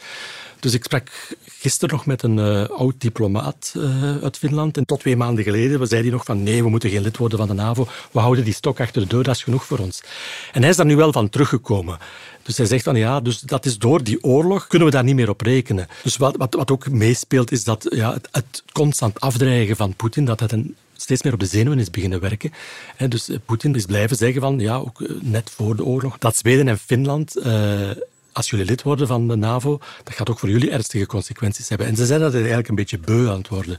Dus 0.60 0.74
ik 0.74 0.84
sprak 0.84 1.36
gisteren 1.46 1.96
nog 1.96 2.06
met 2.06 2.24
een 2.24 2.38
uh, 2.38 2.70
oud 2.70 2.94
diplomaat 2.98 3.74
uh, 3.78 4.24
uit 4.24 4.38
Finland. 4.38 4.78
En 4.78 4.86
tot 4.86 5.00
twee 5.00 5.16
maanden 5.16 5.44
geleden 5.44 5.88
zei 5.88 6.02
hij 6.02 6.12
nog 6.12 6.26
van 6.26 6.44
nee, 6.44 6.64
we 6.64 6.70
moeten 6.70 6.90
geen 6.90 7.02
lid 7.02 7.18
worden 7.18 7.38
van 7.38 7.48
de 7.48 7.54
NAVO. 7.54 7.88
We 8.12 8.20
houden 8.20 8.44
die 8.44 8.54
stok 8.54 8.80
achter 8.80 9.02
de 9.02 9.08
deur, 9.08 9.24
dat 9.24 9.36
is 9.36 9.44
genoeg 9.44 9.66
voor 9.66 9.80
ons. 9.80 10.04
En 10.52 10.62
hij 10.62 10.70
is 10.70 10.76
daar 10.76 10.86
nu 10.86 10.96
wel 10.96 11.12
van 11.12 11.30
teruggekomen. 11.30 11.98
Dus 12.44 12.58
hij 12.58 12.66
zegt 12.66 12.84
van 12.84 12.96
ja, 12.96 13.20
dus 13.20 13.40
dat 13.40 13.66
is 13.66 13.78
door 13.78 14.04
die 14.04 14.24
oorlog 14.24 14.68
kunnen 14.68 14.88
we 14.88 14.94
daar 14.94 15.04
niet 15.04 15.16
meer 15.16 15.30
op 15.30 15.42
rekenen. 15.42 15.88
Dus 16.04 16.18
wat, 16.18 16.36
wat, 16.38 16.54
wat 16.54 16.72
ook 16.72 16.90
meespeelt 16.90 17.52
is 17.52 17.64
dat 17.64 17.88
ja, 17.90 18.14
het, 18.14 18.28
het 18.32 18.64
constant 18.72 19.20
afdreigen 19.20 19.76
van 19.76 19.96
Poetin, 19.96 20.26
dat 20.26 20.40
het 20.40 20.52
een 20.52 20.76
steeds 20.98 21.24
meer 21.24 21.34
op 21.34 21.40
de 21.40 21.46
zenuwen 21.46 21.80
is 21.80 21.90
beginnen 21.90 22.20
werken. 22.20 22.52
Dus 23.10 23.30
Poetin 23.46 23.76
is 23.76 23.86
blijven 23.86 24.18
zeggen 24.18 24.42
van, 24.42 24.60
ja, 24.60 24.76
ook 24.76 25.02
eh, 25.02 25.10
net 25.22 25.50
voor 25.50 25.76
de 25.76 25.86
oorlog, 25.86 26.18
dat 26.18 26.38
Zweden 26.38 26.68
en 26.68 26.78
Finland 26.78 27.36
als 28.38 28.50
jullie 28.50 28.66
lid 28.66 28.84
worden 28.84 29.08
van 29.08 29.28
de 29.28 29.36
NAVO, 29.36 29.80
dat 30.04 30.14
gaat 30.14 30.30
ook 30.30 30.40
voor 30.40 30.50
jullie 30.50 30.72
ernstige 30.72 31.06
consequenties 31.06 31.70
hebben. 31.70 31.88
En 31.88 31.96
ze 31.96 32.06
zijn 32.06 32.20
dat 32.20 32.34
eigenlijk 32.34 32.68
een 32.68 32.76
beetje 32.76 32.98
beu 32.98 33.28
aan 33.30 33.38
het 33.38 33.48
worden. 33.48 33.78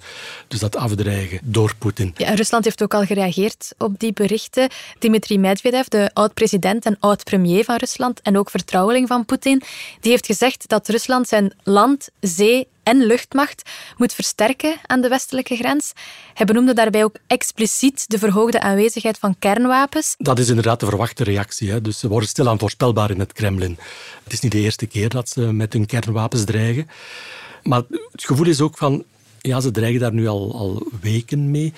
Dus 0.49 0.61
dat 0.61 0.77
afdreigen 0.77 1.41
door 1.43 1.75
Poetin. 1.79 2.15
Ja, 2.17 2.35
Rusland 2.35 2.65
heeft 2.65 2.83
ook 2.83 2.95
al 2.95 3.05
gereageerd 3.05 3.75
op 3.77 3.99
die 3.99 4.13
berichten. 4.13 4.69
Dmitri 4.99 5.39
Medvedev, 5.39 5.87
de 5.87 6.11
oud-president 6.13 6.85
en 6.85 6.97
oud-premier 7.01 7.65
van 7.65 7.77
Rusland 7.77 8.21
en 8.21 8.39
ook 8.39 8.51
vertrouweling 8.51 9.09
van 9.09 9.25
Poetin, 9.25 9.63
die 10.01 10.11
heeft 10.11 10.27
gezegd 10.27 10.69
dat 10.69 10.89
Rusland 10.89 11.29
zijn 11.29 11.53
land, 11.63 12.09
zee 12.21 12.67
en 12.89 13.07
luchtmacht 13.07 13.63
moet 13.97 14.13
versterken 14.13 14.77
aan 14.87 15.01
de 15.01 15.09
westelijke 15.09 15.57
grens. 15.57 15.93
Hij 16.35 16.47
benoemde 16.47 16.75
daarbij 16.75 17.05
ook 17.05 17.17
expliciet 17.27 18.05
de 18.09 18.19
verhoogde 18.19 18.61
aanwezigheid 18.61 19.19
van 19.19 19.39
kernwapens. 19.39 20.15
Dat 20.19 20.39
is 20.39 20.49
inderdaad 20.49 20.81
de 20.81 20.87
verwachte 20.87 21.25
reactie. 21.25 21.71
Hè. 21.71 21.81
Dus 21.81 21.99
ze 21.99 22.09
worden 22.09 22.29
stilaan 22.29 22.59
voorspelbaar 22.59 23.11
in 23.11 23.19
het 23.19 23.33
Kremlin. 23.33 23.79
Het 24.25 24.33
is 24.33 24.41
niet 24.41 24.53
de 24.53 24.61
eerste 24.61 24.87
keer 24.87 25.09
dat 25.09 25.29
ze 25.29 25.41
met 25.41 25.73
hun 25.73 25.87
kernwapens 25.87 26.45
dreigen. 26.45 26.89
Maar 27.63 27.83
het 28.13 28.25
gevoel 28.25 28.47
is 28.47 28.61
ook 28.61 28.77
van, 28.77 29.05
ja, 29.41 29.61
ze 29.61 29.71
dreigen 29.71 30.01
daar 30.01 30.13
nu 30.13 30.27
al, 30.27 30.55
al 30.55 30.87
weken 31.01 31.51
mee. 31.51 31.73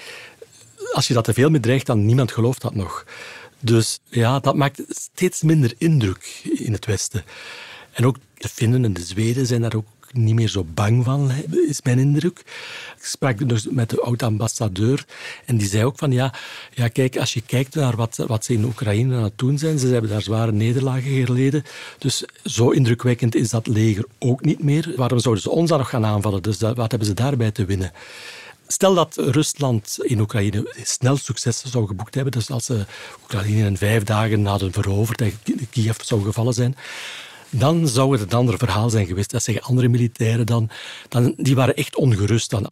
Als 0.92 1.08
je 1.08 1.14
dat 1.14 1.24
te 1.24 1.32
veel 1.32 1.50
mee 1.50 1.60
dreigt, 1.60 1.86
dan 1.86 2.06
niemand 2.06 2.32
gelooft 2.32 2.60
dat 2.60 2.74
nog. 2.74 3.04
Dus 3.60 3.98
ja, 4.08 4.38
dat 4.38 4.56
maakt 4.56 4.82
steeds 4.88 5.42
minder 5.42 5.74
indruk 5.78 6.40
in 6.42 6.72
het 6.72 6.86
Westen. 6.86 7.24
En 7.92 8.06
ook 8.06 8.16
de 8.34 8.48
Finnen 8.48 8.84
en 8.84 8.92
de 8.92 9.02
Zweden 9.02 9.46
zijn 9.46 9.60
daar 9.60 9.74
ook 9.74 9.86
niet 10.12 10.34
meer 10.34 10.48
zo 10.48 10.66
bang 10.74 11.04
van, 11.04 11.30
is 11.68 11.82
mijn 11.82 11.98
indruk. 11.98 12.38
Ik 12.96 13.04
sprak 13.04 13.48
dus 13.48 13.66
met 13.70 13.90
de 13.90 14.00
oud-ambassadeur 14.00 15.04
en 15.46 15.56
die 15.56 15.68
zei 15.68 15.84
ook 15.84 15.98
van 15.98 16.12
ja, 16.12 16.34
ja, 16.74 16.88
kijk, 16.88 17.16
als 17.16 17.34
je 17.34 17.40
kijkt 17.40 17.74
naar 17.74 17.96
wat, 17.96 18.16
wat 18.16 18.44
ze 18.44 18.52
in 18.52 18.64
Oekraïne 18.64 19.16
aan 19.16 19.22
het 19.22 19.38
doen 19.38 19.58
zijn, 19.58 19.78
ze 19.78 19.86
hebben 19.86 20.10
daar 20.10 20.22
zware 20.22 20.52
nederlagen 20.52 21.24
geleden. 21.24 21.64
Dus 21.98 22.24
zo 22.44 22.70
indrukwekkend 22.70 23.34
is 23.34 23.50
dat 23.50 23.66
leger 23.66 24.04
ook 24.18 24.44
niet 24.44 24.62
meer. 24.62 24.92
Waarom 24.96 25.18
zouden 25.18 25.42
ze 25.42 25.50
ons 25.50 25.68
dan 25.68 25.78
nog 25.78 25.88
gaan 25.88 26.06
aanvallen? 26.06 26.42
Dus 26.42 26.60
wat 26.60 26.90
hebben 26.90 27.08
ze 27.08 27.14
daarbij 27.14 27.50
te 27.50 27.64
winnen? 27.64 27.92
Stel 28.66 28.94
dat 28.94 29.16
Rusland 29.16 29.98
in 30.02 30.20
Oekraïne 30.20 30.74
snel 30.82 31.16
succes 31.16 31.62
zou 31.64 31.86
geboekt 31.86 32.14
hebben, 32.14 32.32
dus 32.32 32.50
als 32.50 32.64
ze 32.64 32.86
Oekraïne 33.22 33.66
in 33.66 33.76
vijf 33.76 34.04
dagen 34.04 34.46
hadden 34.46 34.72
veroverd 34.72 35.20
en 35.20 35.32
Kiev 35.70 35.96
zou 36.02 36.22
gevallen 36.22 36.54
zijn, 36.54 36.76
dan 37.50 37.88
zou 37.88 38.12
het 38.12 38.21
een 38.21 38.38
ander 38.38 38.59
verhaal 38.59 38.90
zijn 38.90 39.07
geweest. 39.07 39.30
Dat 39.30 39.42
zeggen 39.42 39.64
andere 39.64 39.88
militairen 39.88 40.47
dan. 40.47 40.71
dan 41.09 41.35
die 41.37 41.54
waren 41.54 41.75
echt 41.75 41.97
ongerust. 41.97 42.50
Dan. 42.50 42.71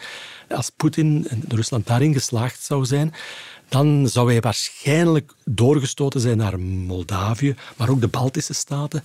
Als 0.49 0.71
Poetin 0.77 1.27
en 1.29 1.45
Rusland 1.49 1.87
daarin 1.87 2.13
geslaagd 2.13 2.63
zou 2.63 2.85
zijn, 2.85 3.15
dan 3.69 4.09
zou 4.09 4.31
hij 4.31 4.41
waarschijnlijk 4.41 5.33
doorgestoten 5.45 6.21
zijn 6.21 6.37
naar 6.37 6.61
Moldavië, 6.61 7.55
maar 7.77 7.89
ook 7.89 8.01
de 8.01 8.09
Baltische 8.09 8.55
staten. 8.55 9.03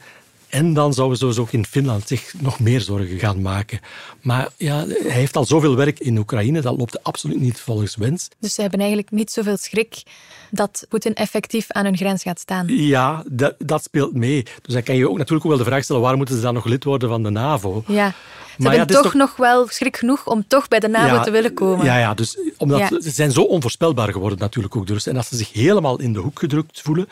En 0.53 0.73
dan 0.73 0.93
zouden 0.93 1.33
ze 1.33 1.41
ook 1.41 1.51
in 1.51 1.65
Finland 1.65 2.07
zich 2.07 2.33
nog 2.39 2.59
meer 2.59 2.81
zorgen 2.81 3.19
gaan 3.19 3.41
maken. 3.41 3.79
Maar 4.21 4.49
ja, 4.57 4.85
hij 4.87 5.11
heeft 5.11 5.35
al 5.35 5.45
zoveel 5.45 5.75
werk 5.75 5.99
in 5.99 6.17
Oekraïne, 6.17 6.61
dat 6.61 6.77
loopt 6.77 7.03
absoluut 7.03 7.39
niet 7.39 7.59
volgens 7.59 7.95
wens. 7.95 8.27
Dus 8.39 8.53
ze 8.53 8.61
hebben 8.61 8.79
eigenlijk 8.79 9.11
niet 9.11 9.31
zoveel 9.31 9.57
schrik 9.57 10.03
dat 10.49 10.85
Poetin 10.89 11.13
effectief 11.13 11.71
aan 11.71 11.85
hun 11.85 11.97
grens 11.97 12.23
gaat 12.23 12.39
staan. 12.39 12.67
Ja, 12.67 13.23
dat, 13.27 13.55
dat 13.57 13.83
speelt 13.83 14.13
mee. 14.13 14.43
Dus 14.61 14.73
dan 14.73 14.83
kan 14.83 14.95
je 14.95 15.09
ook 15.09 15.17
natuurlijk 15.17 15.45
ook 15.45 15.51
wel 15.51 15.63
de 15.63 15.69
vraag 15.69 15.83
stellen, 15.83 16.01
waar 16.01 16.17
moeten 16.17 16.35
ze 16.35 16.41
dan 16.41 16.53
nog 16.53 16.65
lid 16.65 16.83
worden 16.83 17.09
van 17.09 17.23
de 17.23 17.29
NAVO? 17.29 17.83
Ja. 17.87 18.13
Ze 18.57 18.61
maar 18.61 18.75
hebben 18.75 19.01
toch, 19.01 19.13
nog 19.13 19.35
wel 19.35 19.67
schrik 19.67 19.97
genoeg 19.97 20.27
om 20.27 20.47
toch 20.47 20.67
bij 20.67 20.79
de 20.79 20.87
NAVO 20.87 21.23
te 21.23 21.31
willen 21.31 21.53
komen. 21.53 21.85
Ja, 21.85 21.97
ja 21.97 22.13
dus 22.13 22.37
omdat 22.57 22.87
ze 22.99 23.09
zijn 23.09 23.31
zo 23.31 23.41
onvoorspelbaar 23.41 24.11
geworden 24.11 24.39
natuurlijk 24.39 24.75
ook. 24.75 24.87
Dus. 24.87 25.07
En 25.07 25.17
als 25.17 25.27
ze 25.27 25.35
zich 25.35 25.53
helemaal 25.53 25.99
in 25.99 26.13
de 26.13 26.19
hoek 26.19 26.39
gedrukt 26.39 26.81
voelen, 26.81 27.07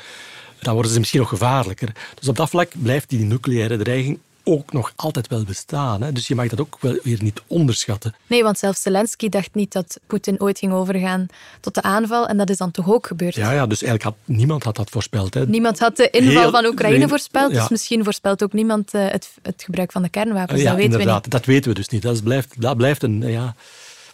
dan 0.61 0.73
worden 0.73 0.91
ze 0.91 0.99
misschien 0.99 1.19
nog 1.19 1.29
gevaarlijker. 1.29 1.91
Dus 2.19 2.27
op 2.27 2.35
dat 2.35 2.49
vlak 2.49 2.71
blijft 2.81 3.09
die 3.09 3.19
nucleaire 3.19 3.77
dreiging 3.77 4.19
ook 4.43 4.73
nog 4.73 4.93
altijd 4.95 5.27
wel 5.27 5.43
bestaan. 5.43 6.01
Hè? 6.01 6.11
Dus 6.11 6.27
je 6.27 6.35
mag 6.35 6.47
dat 6.47 6.59
ook 6.59 6.77
wel 6.79 6.97
weer 7.03 7.23
niet 7.23 7.41
onderschatten. 7.47 8.15
Nee, 8.27 8.43
want 8.43 8.57
zelfs 8.57 8.81
Zelensky 8.81 9.29
dacht 9.29 9.49
niet 9.53 9.71
dat 9.71 9.99
Poetin 10.07 10.41
ooit 10.41 10.59
ging 10.59 10.73
overgaan 10.73 11.27
tot 11.59 11.75
de 11.75 11.81
aanval. 11.81 12.27
En 12.27 12.37
dat 12.37 12.49
is 12.49 12.57
dan 12.57 12.71
toch 12.71 12.91
ook 12.91 13.07
gebeurd? 13.07 13.35
Ja, 13.35 13.51
ja 13.51 13.67
dus 13.67 13.83
eigenlijk 13.83 14.03
had 14.03 14.35
niemand 14.37 14.63
had 14.63 14.75
dat 14.75 14.89
voorspeld. 14.89 15.33
Hè? 15.33 15.45
Niemand 15.45 15.79
had 15.79 15.97
de 15.97 16.09
inval 16.09 16.51
van 16.51 16.65
Oekraïne 16.65 17.07
voorspeld. 17.07 17.53
Dus 17.53 17.69
misschien 17.69 18.03
voorspelt 18.03 18.43
ook 18.43 18.53
niemand 18.53 18.93
uh, 18.93 19.07
het, 19.07 19.29
het, 19.41 19.63
gebruik 19.63 19.91
van 19.91 20.01
de 20.01 20.09
kernwapens. 20.09 20.61
Ja, 20.61 20.67
dat 20.67 20.75
weten 20.75 20.91
inderdaad. 20.91 21.15
We 21.15 21.21
niet. 21.23 21.31
Dat 21.31 21.45
weten 21.45 21.69
we 21.69 21.75
dus 21.75 21.87
niet. 21.87 22.01
Dat 22.01 22.23
blijft, 22.23 22.61
dat 22.61 22.77
blijft, 22.77 23.03
een, 23.03 23.21
ja, 23.21 23.55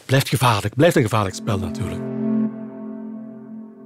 blijft 0.05 0.29
gevaarlijk. 0.29 0.75
Blijft 0.75 0.95
een 0.95 1.03
gevaarlijk 1.03 1.35
spel 1.35 1.59
natuurlijk. 1.59 2.01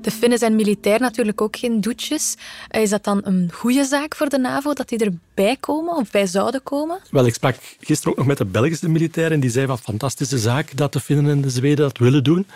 De 0.01 0.12
Finnen 0.12 0.38
zijn 0.38 0.55
militair 0.55 1.00
natuurlijk 1.00 1.41
ook 1.41 1.58
geen 1.58 1.81
doetjes. 1.81 2.36
Is 2.70 2.89
dat 2.89 3.03
dan 3.03 3.22
een 3.24 3.50
goede 3.53 3.86
zaak 3.86 4.15
voor 4.15 4.29
de 4.29 4.38
NAVO 4.38 4.74
dat 4.74 4.89
die 4.89 5.00
erbij 5.00 5.58
komen 5.60 5.96
of 5.96 6.12
bij 6.12 6.25
zouden 6.27 6.63
komen? 6.63 7.00
Wel, 7.12 7.25
ik 7.25 7.34
sprak 7.34 7.55
gisteren 7.79 8.12
ook 8.12 8.17
nog 8.17 8.27
met 8.27 8.38
de 8.38 8.46
Belgische 8.46 8.89
militairen 8.89 9.34
en 9.34 9.39
die 9.39 9.50
zei 9.50 9.65
van 9.65 9.77
fantastische 9.77 10.38
zaak 10.38 10.77
dat 10.77 10.93
de 10.93 11.00
Finnen 11.00 11.31
en 11.31 11.41
de 11.41 11.50
Zweden 11.50 11.86
dat 11.86 11.98
willen 11.98 12.24
doen. 12.24 12.48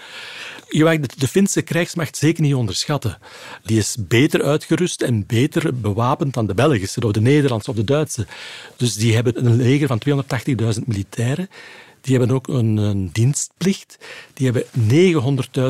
Je 0.69 0.83
mag 0.83 0.97
de 0.97 1.27
Finse 1.27 1.61
krijgsmacht 1.61 2.17
zeker 2.17 2.41
niet 2.41 2.53
onderschatten. 2.53 3.17
Die 3.63 3.77
is 3.77 3.95
beter 3.99 4.43
uitgerust 4.43 5.01
en 5.01 5.25
beter 5.25 5.79
bewapend 5.79 6.33
dan 6.33 6.47
de 6.47 6.53
Belgische, 6.53 7.05
of 7.05 7.11
de 7.11 7.21
Nederlandse 7.21 7.69
of 7.69 7.75
de 7.75 7.83
Duitse. 7.83 8.25
Dus 8.77 8.95
die 8.95 9.15
hebben 9.15 9.45
een 9.45 9.55
leger 9.55 9.87
van 9.87 10.01
280.000 10.77 10.83
militairen. 10.85 11.49
Die 12.05 12.17
hebben 12.17 12.35
ook 12.35 12.47
een, 12.47 12.77
een 12.77 13.09
dienstplicht. 13.11 13.97
Die 14.33 14.51
hebben 14.51 14.63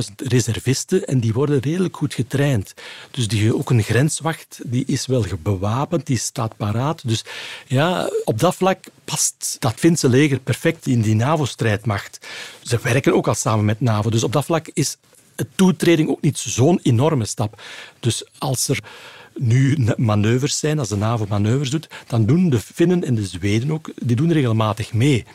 900.000 0.08 0.16
reservisten 0.16 1.08
en 1.08 1.20
die 1.20 1.34
worden 1.34 1.60
redelijk 1.60 1.98
goed 1.98 2.14
getraind. 2.14 2.74
Dus 3.12 3.28
die, 3.28 3.56
ook 3.56 3.70
een 3.70 3.84
grenswacht 3.84 4.60
die 4.64 4.84
is 4.88 5.06
wel 5.06 5.26
bewapend, 5.44 6.06
die 6.06 6.18
staat 6.18 6.58
paraat. 6.58 7.08
Dus 7.08 7.26
ja, 7.68 8.10
op 8.24 8.40
dat 8.40 8.56
vlak 8.56 8.84
past 9.06 9.56
dat 9.60 9.74
Finse 9.76 10.10
leger 10.10 10.40
perfect 10.40 10.88
in 10.88 11.02
die 11.02 11.16
NAVO-strijdmacht. 11.16 12.28
Ze 12.62 12.80
werken 12.82 13.14
ook 13.14 13.28
al 13.28 13.36
samen 13.36 13.66
met 13.66 13.82
NAVO. 13.82 14.10
Dus 14.10 14.24
op 14.24 14.32
dat 14.32 14.46
vlak 14.46 14.70
is 14.74 14.98
het 15.36 15.48
toetreding 15.56 16.10
ook 16.10 16.22
niet 16.22 16.38
zo'n 16.38 16.80
enorme 16.84 17.26
stap. 17.26 17.62
Dus 18.00 18.26
als 18.38 18.68
er 18.68 18.80
nu 19.34 19.78
manoeuvres 19.98 20.60
zijn, 20.60 20.80
als 20.80 20.90
de 20.90 20.98
NAVO 20.98 21.26
manoeuvres 21.30 21.70
doet, 21.70 21.90
dan 22.08 22.26
doen 22.26 22.50
de 22.50 22.60
Finnen 22.60 23.04
en 23.04 23.16
de 23.16 23.26
Zweden 23.26 23.72
ook, 23.72 23.92
die 23.96 24.16
doen 24.16 24.32
regelmatig 24.32 24.94
mee. 24.94 25.26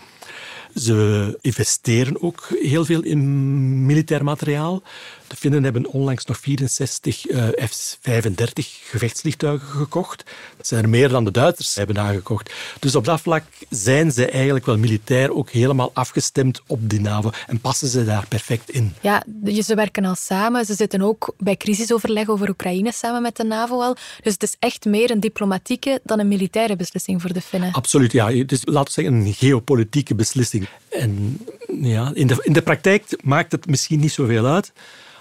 Ze 0.75 1.39
investeren 1.41 2.23
ook 2.23 2.49
heel 2.63 2.85
veel 2.85 3.03
in 3.03 3.87
militair 3.87 4.25
materiaal. 4.25 4.83
De 5.31 5.37
Finnen 5.37 5.65
hebben 5.65 5.87
onlangs 5.87 6.25
nog 6.25 6.39
64 6.39 7.29
uh, 7.29 7.49
F-35 7.69 8.35
gevechtsvliegtuigen 8.83 9.69
gekocht. 9.69 10.25
Dat 10.57 10.67
zijn 10.67 10.83
er 10.83 10.89
meer 10.89 11.09
dan 11.09 11.25
de 11.25 11.31
Duitsers 11.31 11.75
hebben 11.75 11.99
aangekocht. 11.99 12.53
Dus 12.79 12.95
op 12.95 13.05
dat 13.05 13.21
vlak 13.21 13.45
zijn 13.69 14.13
ze 14.13 14.27
eigenlijk 14.31 14.67
wel 14.67 14.79
militair 14.79 15.35
ook 15.35 15.51
helemaal 15.51 15.91
afgestemd 15.95 16.63
op 16.67 16.91
die 16.91 17.01
NAVO 17.01 17.31
en 17.47 17.61
passen 17.61 17.89
ze 17.89 18.05
daar 18.05 18.27
perfect 18.29 18.71
in. 18.71 18.95
Ja, 19.01 19.25
ze 19.63 19.75
werken 19.75 20.05
al 20.05 20.15
samen. 20.15 20.65
Ze 20.65 20.75
zitten 20.75 21.03
ook 21.03 21.35
bij 21.39 21.57
crisisoverleg 21.57 22.29
over 22.29 22.49
Oekraïne 22.49 22.93
samen 22.93 23.23
met 23.23 23.37
de 23.37 23.45
NAVO 23.45 23.81
al. 23.81 23.97
Dus 24.23 24.33
het 24.33 24.43
is 24.43 24.57
echt 24.59 24.85
meer 24.85 25.11
een 25.11 25.21
diplomatieke 25.21 26.01
dan 26.05 26.19
een 26.19 26.29
militaire 26.29 26.77
beslissing 26.77 27.21
voor 27.21 27.33
de 27.33 27.41
Finnen. 27.41 27.73
Absoluut, 27.73 28.13
ja. 28.13 28.33
Het 28.33 28.53
is, 28.53 28.61
laten 28.65 28.95
we 28.95 29.03
zeggen, 29.03 29.15
een 29.15 29.35
geopolitieke 29.35 30.15
beslissing. 30.15 30.69
En 30.89 31.39
ja, 31.81 32.11
in 32.15 32.27
de, 32.27 32.41
in 32.43 32.53
de 32.53 32.63
praktijk 32.63 33.19
maakt 33.23 33.53
het 33.53 33.67
misschien 33.67 34.01
niet 34.01 34.13
zoveel 34.13 34.47
uit. 34.47 34.73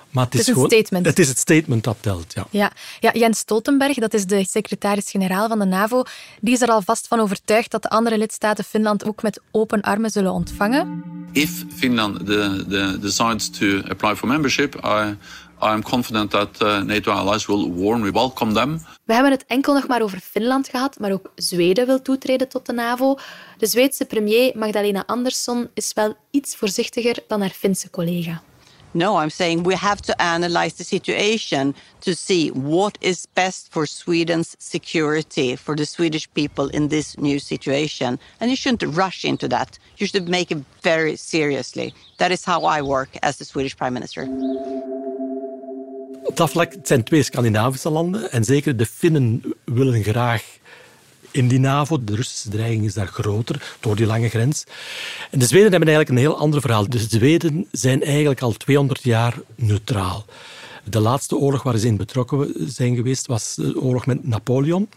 Maar 0.10 0.26
het, 0.26 0.34
is, 0.34 0.48
een 0.48 0.66
statement. 0.66 1.06
Het 1.06 1.20
is 1.20 1.28
het 1.28 1.38
statement 1.38 1.84
dat 1.84 1.98
telt, 2.00 2.34
ja. 2.34 2.48
ja. 2.50 2.72
Ja, 3.00 3.12
Jens 3.14 3.40
Stoltenberg, 3.40 3.96
dat 3.96 4.14
is 4.14 4.26
de 4.26 4.46
secretaris-generaal 4.46 5.48
van 5.48 5.60
de 5.60 5.66
NAVO, 5.66 6.04
die 6.42 6.54
is 6.54 6.62
er 6.62 6.70
alvast 6.70 7.08
van 7.08 7.20
overtuigd 7.20 7.72
dat 7.72 7.82
de 7.82 7.90
andere 7.90 8.18
lidstaten 8.18 8.64
Finland 8.64 9.06
ook 9.06 9.22
met 9.22 9.42
open 9.52 9.82
armen 9.82 10.10
zullen 10.10 10.32
ontvangen. 10.32 11.04
If 11.32 11.66
Finland 11.76 12.26
the, 12.26 12.66
the 12.70 12.98
decides 13.02 13.50
to 13.50 13.82
apply 13.88 14.16
for 14.16 14.28
membership, 14.28 14.76
I, 14.76 15.16
I'm 15.62 15.84
confident 15.84 16.32
that 16.32 16.62
uh, 16.62 16.82
NATO 16.82 17.12
allies 17.12 17.46
will 17.46 17.72
warmly 17.74 18.12
welcome 18.12 18.54
them. 18.54 18.82
We 19.04 19.14
hebben 19.14 19.32
het 19.32 19.46
enkel 19.48 19.74
nog 19.74 19.88
maar 19.88 20.02
over 20.02 20.20
Finland 20.20 20.68
gehad, 20.68 21.00
maar 21.00 21.12
ook 21.12 21.32
Zweden 21.36 21.86
wil 21.86 22.02
toetreden 22.02 22.50
tot 22.50 22.66
de 22.66 22.74
NAVO. 22.74 23.18
De 23.58 23.66
Zweedse 23.66 24.06
premier 24.06 24.52
Magdalena 24.58 25.04
Andersson 25.06 25.68
is 25.74 25.94
wel 25.94 26.16
iets 26.32 26.56
voorzichtiger 26.56 27.18
dan 27.28 27.42
haar 27.42 27.50
Finse 27.50 27.90
collega. 27.90 28.42
No, 28.94 29.18
I'm 29.18 29.30
saying 29.30 29.64
we 29.64 29.76
have 29.76 30.02
to 30.02 30.20
analyze 30.22 30.74
the 30.74 30.84
situation 30.84 31.76
to 32.02 32.16
see 32.16 32.50
what 32.50 32.98
is 33.02 33.28
best 33.36 33.72
for 33.72 33.86
Sweden's 33.86 34.56
security, 34.60 35.56
for 35.56 35.76
the 35.76 35.86
Swedish 35.86 36.28
people 36.34 36.70
in 36.70 36.88
this 36.88 37.18
new 37.18 37.40
situation. 37.40 38.20
And 38.40 38.50
you 38.50 38.56
shouldn't 38.56 38.96
rush 38.96 39.24
into 39.26 39.48
that. 39.50 39.78
You 39.98 40.08
should 40.08 40.28
make 40.28 40.50
it 40.50 40.64
very 40.82 41.16
seriously. 41.16 41.94
That 42.18 42.32
is 42.32 42.46
how 42.46 42.64
I 42.64 42.82
work 42.82 43.10
as 43.22 43.38
the 43.38 43.46
Swedish 43.46 43.78
Prime 43.78 43.94
Minister. 43.94 44.28
Op 46.24 46.38
dat 46.38 46.78
zijn 46.84 47.04
twee 47.04 47.24
Scandinavische 47.24 47.90
landen 47.90 48.32
en 48.32 48.44
zeker 48.44 48.78
de 48.78 48.86
Finnen 48.86 49.44
willen 49.66 50.04
graag 50.04 50.44
in 51.32 51.48
die 51.48 51.60
NAVO. 51.60 52.04
De 52.04 52.16
Russische 52.16 52.50
dreiging 52.50 52.86
is 52.86 52.94
daar 52.94 53.08
groter 53.08 53.76
door 53.80 53.96
die 53.96 54.06
lange 54.06 54.30
grens. 54.30 54.64
En 55.32 55.40
de 55.40 55.46
Zweden 55.46 55.72
hebben 55.72 55.90
eigenlijk 55.90 56.10
een 56.10 56.26
heel 56.26 56.38
ander 56.38 56.62
verhaal. 56.62 56.90
De 56.90 57.00
Zweden 57.00 57.68
zijn 57.72 58.04
eigenlijk 58.04 58.42
al 58.42 58.52
200 58.52 59.04
jaar 59.04 59.36
neutraal. 59.56 60.26
De 60.84 61.00
laatste 61.00 61.36
oorlog 61.36 61.64
waar 61.64 61.78
ze 61.78 61.88
in 61.88 61.98
betrokken 61.98 62.54
zijn 62.58 62.96
geweest 62.96 63.28
was 63.28 63.56
de 63.56 63.82
oorlog 63.82 64.06
met 64.06 64.28
Napoleon. 64.28 64.90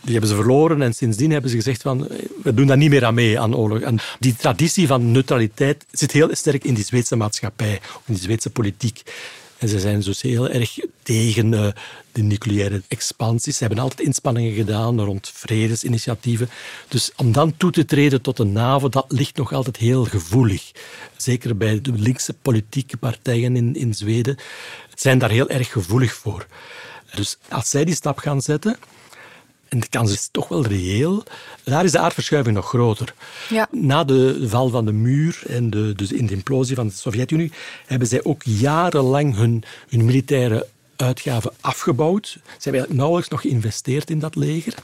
Die 0.00 0.12
hebben 0.12 0.30
ze 0.30 0.36
verloren 0.36 0.82
en 0.82 0.94
sindsdien 0.94 1.30
hebben 1.30 1.50
ze 1.50 1.56
gezegd 1.56 1.82
van 1.82 2.08
we 2.42 2.54
doen 2.54 2.66
daar 2.66 2.76
niet 2.76 2.90
meer 2.90 3.04
aan 3.04 3.14
mee 3.14 3.40
aan 3.40 3.56
oorlog. 3.56 3.80
En 3.80 3.98
die 4.18 4.36
traditie 4.36 4.86
van 4.86 5.10
neutraliteit 5.10 5.86
zit 5.90 6.12
heel 6.12 6.28
sterk 6.32 6.64
in 6.64 6.74
die 6.74 6.84
Zweedse 6.84 7.16
maatschappij, 7.16 7.80
in 8.04 8.14
die 8.14 8.22
Zweedse 8.22 8.50
politiek. 8.50 9.02
En 9.58 9.68
ze 9.68 9.80
zijn 9.80 10.00
dus 10.00 10.22
heel 10.22 10.48
erg 10.48 10.78
tegen 11.02 11.52
uh, 11.52 11.66
de 12.12 12.22
nucleaire 12.22 12.82
expansies. 12.88 13.56
Ze 13.56 13.64
hebben 13.64 13.82
altijd 13.82 14.06
inspanningen 14.06 14.54
gedaan 14.54 15.00
rond 15.00 15.30
vredesinitiatieven. 15.34 16.48
Dus 16.88 17.12
om 17.16 17.32
dan 17.32 17.56
toe 17.56 17.70
te 17.70 17.84
treden 17.84 18.22
tot 18.22 18.38
een 18.38 18.52
NAVO, 18.52 18.88
dat 18.88 19.04
ligt 19.08 19.36
nog 19.36 19.52
altijd 19.52 19.76
heel 19.76 20.04
gevoelig. 20.04 20.72
Zeker 21.16 21.56
bij 21.56 21.80
de 21.80 21.92
linkse 21.92 22.34
politieke 22.42 22.96
partijen 22.96 23.56
in, 23.56 23.74
in 23.74 23.94
Zweden 23.94 24.36
zijn 24.94 25.18
daar 25.18 25.30
heel 25.30 25.48
erg 25.48 25.72
gevoelig 25.72 26.12
voor. 26.14 26.46
Dus 27.14 27.38
als 27.48 27.70
zij 27.70 27.84
die 27.84 27.94
stap 27.94 28.18
gaan 28.18 28.40
zetten, 28.40 28.76
en 29.68 29.80
de 29.80 29.88
kans 29.88 30.12
is 30.12 30.28
toch 30.30 30.48
wel 30.48 30.66
reëel. 30.66 31.22
Daar 31.64 31.84
is 31.84 31.92
de 31.92 31.98
aardverschuiving 31.98 32.56
nog 32.56 32.68
groter. 32.68 33.14
Ja. 33.48 33.68
Na 33.70 34.04
de 34.04 34.48
val 34.48 34.68
van 34.68 34.84
de 34.84 34.92
muur 34.92 35.42
en 35.46 35.70
de, 35.70 35.92
dus 35.96 36.12
in 36.12 36.26
de 36.26 36.34
implosie 36.34 36.76
van 36.76 36.86
de 36.86 36.92
Sovjet-Unie 36.92 37.52
hebben 37.86 38.08
zij 38.08 38.24
ook 38.24 38.42
jarenlang 38.44 39.36
hun, 39.36 39.62
hun 39.88 40.04
militaire 40.04 40.66
uitgaven 40.96 41.52
afgebouwd. 41.60 42.38
Ze 42.58 42.70
hebben 42.70 42.96
nauwelijks 42.96 43.28
nog 43.30 43.40
geïnvesteerd 43.40 44.10
in 44.10 44.18
dat 44.18 44.34
leger. 44.34 44.74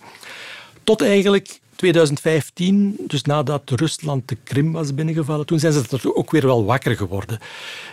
Tot 0.84 1.02
eigenlijk 1.02 1.60
2015, 1.82 2.96
dus 3.06 3.22
nadat 3.22 3.70
Rusland 3.70 4.28
de 4.28 4.36
Krim 4.44 4.72
was 4.72 4.94
binnengevallen, 4.94 5.46
toen 5.46 5.58
zijn 5.58 5.72
ze 5.72 5.82
er 5.90 6.14
ook 6.14 6.30
weer 6.30 6.46
wel 6.46 6.64
wakker 6.64 6.96
geworden. 6.96 7.38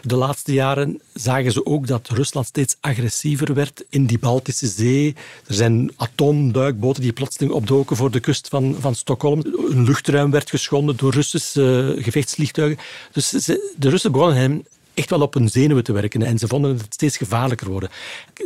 De 0.01 0.15
laatste 0.15 0.53
jaren 0.53 1.01
zagen 1.13 1.51
ze 1.51 1.65
ook 1.65 1.87
dat 1.87 2.09
Rusland 2.09 2.45
steeds 2.45 2.77
agressiever 2.79 3.53
werd 3.53 3.83
in 3.89 4.05
die 4.05 4.19
Baltische 4.19 4.67
Zee. 4.67 5.15
Er 5.47 5.53
zijn 5.53 5.91
atoomduikboten 5.95 7.01
die 7.01 7.13
plotseling 7.13 7.51
opdoken 7.51 7.95
voor 7.95 8.11
de 8.11 8.19
kust 8.19 8.47
van, 8.47 8.75
van 8.79 8.95
Stockholm. 8.95 9.41
Een 9.69 9.83
luchtruim 9.83 10.31
werd 10.31 10.49
geschonden 10.49 10.97
door 10.97 11.13
Russische 11.13 11.95
gevechtsvliegtuigen. 11.99 12.83
Dus 13.11 13.29
de 13.29 13.89
Russen 13.89 14.11
begonnen 14.11 14.37
hem 14.37 14.63
echt 14.93 15.09
wel 15.09 15.21
op 15.21 15.33
hun 15.33 15.49
zenuwen 15.49 15.83
te 15.83 15.91
werken 15.91 16.21
en 16.21 16.37
ze 16.37 16.47
vonden 16.47 16.77
het 16.77 16.93
steeds 16.93 17.17
gevaarlijker 17.17 17.69
worden. 17.69 17.89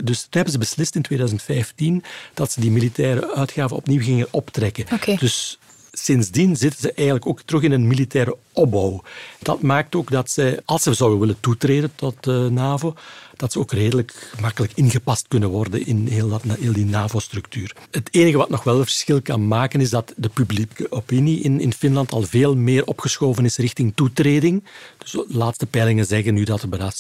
Dus 0.04 0.22
toen 0.22 0.30
hebben 0.30 0.52
ze 0.52 0.58
beslist 0.60 0.96
in 0.96 1.02
2015 1.02 2.04
dat 2.34 2.52
ze 2.52 2.60
die 2.60 2.72
militaire 2.72 3.36
uitgaven 3.36 3.76
opnieuw 3.76 4.02
gingen 4.02 4.28
optrekken. 4.32 4.86
Okay. 4.94 5.16
Dus 5.16 5.60
sindsdien 5.94 6.56
zitten 6.56 6.80
ze 6.80 6.94
eigenlijk 6.94 7.28
ook 7.28 7.42
terug 7.42 7.62
in 7.62 7.72
een 7.72 7.88
militaire 7.88 8.38
opbouw. 8.52 9.04
Dat 9.40 9.62
maakt 9.62 9.96
ook 9.96 10.12
dat 10.12 10.32
ze, 10.32 10.62
als 10.66 10.84
ze 10.84 10.94
zouden 10.94 11.20
willen 11.20 11.40
toetreden 11.40 11.92
tot 11.96 12.24
de 12.24 12.50
NAVO, 12.52 12.96
dat 13.36 13.52
ze 13.52 13.60
ook 13.60 13.72
redelijk 13.72 14.32
makkelijk 14.42 14.72
ingepast 14.76 15.28
kunnen 15.28 15.50
worden 15.50 15.86
in 15.86 16.08
heel, 16.08 16.30
dat, 16.30 16.44
die 16.60 16.86
NAVO-structuur. 16.86 17.76
Het 17.92 18.10
enige 18.12 18.38
wat 18.38 18.50
nog 18.50 18.64
wel 18.64 18.78
een 18.78 18.84
verschil 18.84 19.22
kan 19.22 19.48
maken 19.48 19.82
is 19.82 19.90
dat 19.90 20.14
de 20.18 20.30
publieke 20.30 20.92
opinie 20.92 21.40
in, 21.40 21.60
in 21.60 21.74
Finland 21.74 22.12
al 22.12 22.22
veel 22.22 22.56
meer 22.56 22.86
opgeschoven 22.86 23.46
is 23.46 23.58
richting 23.58 23.92
toetreding. 23.96 24.64
Dus 24.98 25.12
de 25.12 25.26
laatste 25.28 25.66
peilingen 25.66 26.06
zeggen 26.06 26.34
nu 26.34 26.44
dat 26.44 26.62
er 26.62 26.70
bijna 26.70 26.92
70% 26.94 26.96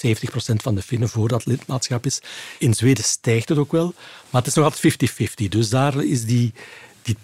van 0.55 0.75
de 0.75 0.81
Finnen 0.81 1.09
voor 1.09 1.27
dat 1.27 1.45
lidmaatschap 1.45 2.05
is. 2.05 2.21
In 2.59 2.73
Zweden 2.73 3.03
stijgt 3.03 3.49
het 3.49 3.57
ook 3.57 3.71
wel, 3.71 3.93
maar 4.29 4.41
het 4.41 4.49
is 4.49 4.53
nog 4.53 4.65
altijd 4.65 5.11
50-50. 5.45 5.47
Dus 5.49 5.69
daar 5.69 6.03
is 6.03 6.25
die, 6.25 6.53
die 7.01 7.17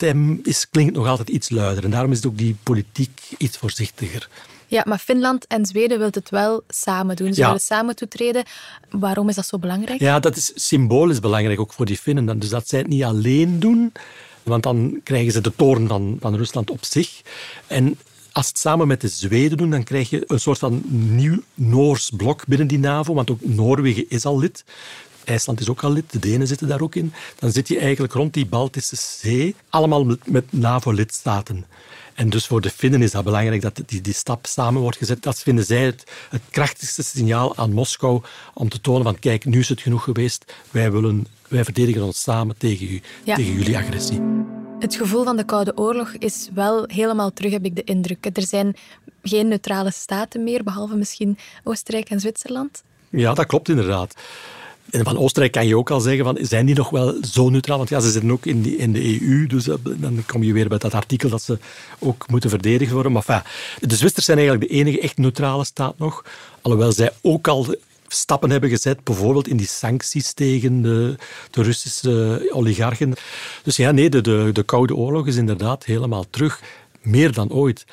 tegenstem 0.00 0.40
is, 0.42 0.68
klinkt 0.70 0.94
nog 0.94 1.06
altijd 1.06 1.28
iets 1.28 1.50
luider. 1.50 1.84
En 1.84 1.90
daarom 1.90 2.12
is 2.12 2.26
ook 2.26 2.38
die 2.38 2.56
politiek 2.62 3.20
iets 3.38 3.56
voorzichtiger. 3.56 4.28
Ja, 4.66 4.82
maar 4.86 4.98
Finland 4.98 5.46
en 5.46 5.66
Zweden 5.66 5.98
willen 5.98 6.12
het 6.12 6.30
wel 6.30 6.62
samen 6.68 7.16
doen. 7.16 7.34
Ze 7.34 7.44
willen 7.44 7.60
samen 7.60 7.96
toetreden. 7.96 8.44
Waarom 8.90 9.28
is 9.28 9.34
dat 9.34 9.46
zo 9.46 9.58
belangrijk? 9.58 10.00
Ja, 10.00 10.20
dat 10.20 10.36
is 10.36 10.52
symbolisch 10.54 11.20
belangrijk 11.20 11.60
ook 11.60 11.72
voor 11.72 11.86
die 11.86 11.96
Finnen. 11.96 12.38
Dus 12.38 12.48
dat 12.48 12.68
zij 12.68 12.78
het 12.78 12.88
niet 12.88 13.02
alleen 13.02 13.60
doen, 13.60 13.92
want 14.42 14.62
dan 14.62 15.00
krijgen 15.04 15.32
ze 15.32 15.40
de 15.40 15.52
toren 15.56 15.88
van, 15.88 16.16
van 16.20 16.36
Rusland 16.36 16.70
op 16.70 16.84
zich. 16.84 17.20
En 17.66 17.98
als 18.32 18.48
het 18.48 18.58
samen 18.58 18.86
met 18.86 19.00
de 19.00 19.08
Zweden 19.08 19.58
doen, 19.58 19.70
dan 19.70 19.84
krijg 19.84 20.10
je 20.10 20.24
een 20.26 20.40
soort 20.40 20.58
van 20.58 20.82
nieuw 20.88 21.42
Noors 21.54 22.10
blok 22.16 22.46
binnen 22.46 22.66
die 22.66 22.78
NAVO, 22.78 23.14
want 23.14 23.30
ook 23.30 23.44
Noorwegen 23.44 24.04
is 24.08 24.24
al 24.24 24.38
lid. 24.38 24.64
IJsland 25.30 25.60
is 25.60 25.68
ook 25.68 25.82
al 25.82 25.92
lid, 25.92 26.12
de 26.12 26.18
Denen 26.18 26.46
zitten 26.46 26.68
daar 26.68 26.80
ook 26.80 26.94
in. 26.94 27.12
Dan 27.38 27.52
zit 27.52 27.68
je 27.68 27.78
eigenlijk 27.78 28.12
rond 28.12 28.34
die 28.34 28.46
Baltische 28.46 28.96
Zee, 28.96 29.54
allemaal 29.68 30.04
met, 30.04 30.26
met 30.26 30.44
NAVO-lidstaten. 30.52 31.64
En 32.14 32.30
dus 32.30 32.46
voor 32.46 32.60
de 32.60 32.70
Finnen 32.70 33.02
is 33.02 33.10
dat 33.10 33.24
belangrijk 33.24 33.62
dat 33.62 33.80
die, 33.86 34.00
die 34.00 34.14
stap 34.14 34.46
samen 34.46 34.80
wordt 34.80 34.96
gezet. 34.96 35.22
Dat 35.22 35.38
vinden 35.38 35.64
zij 35.64 35.84
het, 35.84 36.04
het 36.30 36.42
krachtigste 36.50 37.02
signaal 37.02 37.56
aan 37.56 37.72
Moskou 37.72 38.22
om 38.54 38.68
te 38.68 38.80
tonen 38.80 39.02
van 39.02 39.18
kijk, 39.18 39.44
nu 39.44 39.58
is 39.58 39.68
het 39.68 39.80
genoeg 39.80 40.04
geweest. 40.04 40.52
Wij, 40.70 40.92
willen, 40.92 41.26
wij 41.48 41.64
verdedigen 41.64 42.02
ons 42.02 42.22
samen 42.22 42.56
tegen, 42.56 42.86
u, 42.86 43.00
tegen 43.24 43.52
jullie 43.52 43.76
agressie. 43.76 44.20
Het 44.78 44.96
gevoel 44.96 45.24
van 45.24 45.36
de 45.36 45.44
Koude 45.44 45.76
Oorlog 45.76 46.12
is 46.18 46.48
wel 46.54 46.84
helemaal 46.86 47.32
terug, 47.32 47.52
heb 47.52 47.64
ik 47.64 47.76
de 47.76 47.84
indruk. 47.84 48.26
Er 48.32 48.46
zijn 48.46 48.76
geen 49.22 49.48
neutrale 49.48 49.90
staten 49.92 50.44
meer, 50.44 50.64
behalve 50.64 50.96
misschien 50.96 51.38
Oostenrijk 51.64 52.10
en 52.10 52.20
Zwitserland. 52.20 52.82
Ja, 53.10 53.34
dat 53.34 53.46
klopt 53.46 53.68
inderdaad. 53.68 54.14
Van 54.90 55.18
Oostenrijk 55.18 55.52
kan 55.52 55.66
je 55.66 55.76
ook 55.76 55.90
al 55.90 56.00
zeggen, 56.00 56.24
van, 56.24 56.38
zijn 56.40 56.66
die 56.66 56.74
nog 56.74 56.90
wel 56.90 57.14
zo 57.22 57.48
neutraal? 57.48 57.76
Want 57.76 57.88
ja, 57.88 58.00
ze 58.00 58.10
zitten 58.10 58.30
ook 58.30 58.46
in, 58.46 58.62
die, 58.62 58.76
in 58.76 58.92
de 58.92 59.20
EU, 59.20 59.46
dus 59.46 59.68
eh, 59.68 59.74
dan 59.84 60.22
kom 60.26 60.42
je 60.42 60.52
weer 60.52 60.68
bij 60.68 60.78
dat 60.78 60.94
artikel 60.94 61.28
dat 61.28 61.42
ze 61.42 61.58
ook 61.98 62.28
moeten 62.28 62.50
verdedigd 62.50 62.92
worden. 62.92 63.12
Maar 63.12 63.24
enfin, 63.26 63.42
de 63.88 63.96
Zwitsers 63.96 64.24
zijn 64.24 64.38
eigenlijk 64.38 64.68
de 64.68 64.76
enige 64.76 65.00
echt 65.00 65.18
neutrale 65.18 65.64
staat 65.64 65.98
nog, 65.98 66.24
alhoewel 66.60 66.92
zij 66.92 67.12
ook 67.20 67.48
al 67.48 67.74
stappen 68.08 68.50
hebben 68.50 68.70
gezet, 68.70 69.04
bijvoorbeeld 69.04 69.48
in 69.48 69.56
die 69.56 69.66
sancties 69.66 70.32
tegen 70.32 70.82
de, 70.82 71.16
de 71.50 71.62
Russische 71.62 72.48
oligarchen. 72.52 73.14
Dus 73.62 73.76
ja, 73.76 73.90
nee, 73.90 74.10
de, 74.10 74.20
de, 74.20 74.50
de 74.52 74.62
Koude 74.62 74.94
Oorlog 74.94 75.26
is 75.26 75.36
inderdaad 75.36 75.84
helemaal 75.84 76.24
terug, 76.30 76.60
meer 77.02 77.32
dan 77.32 77.50
ooit. 77.50 77.84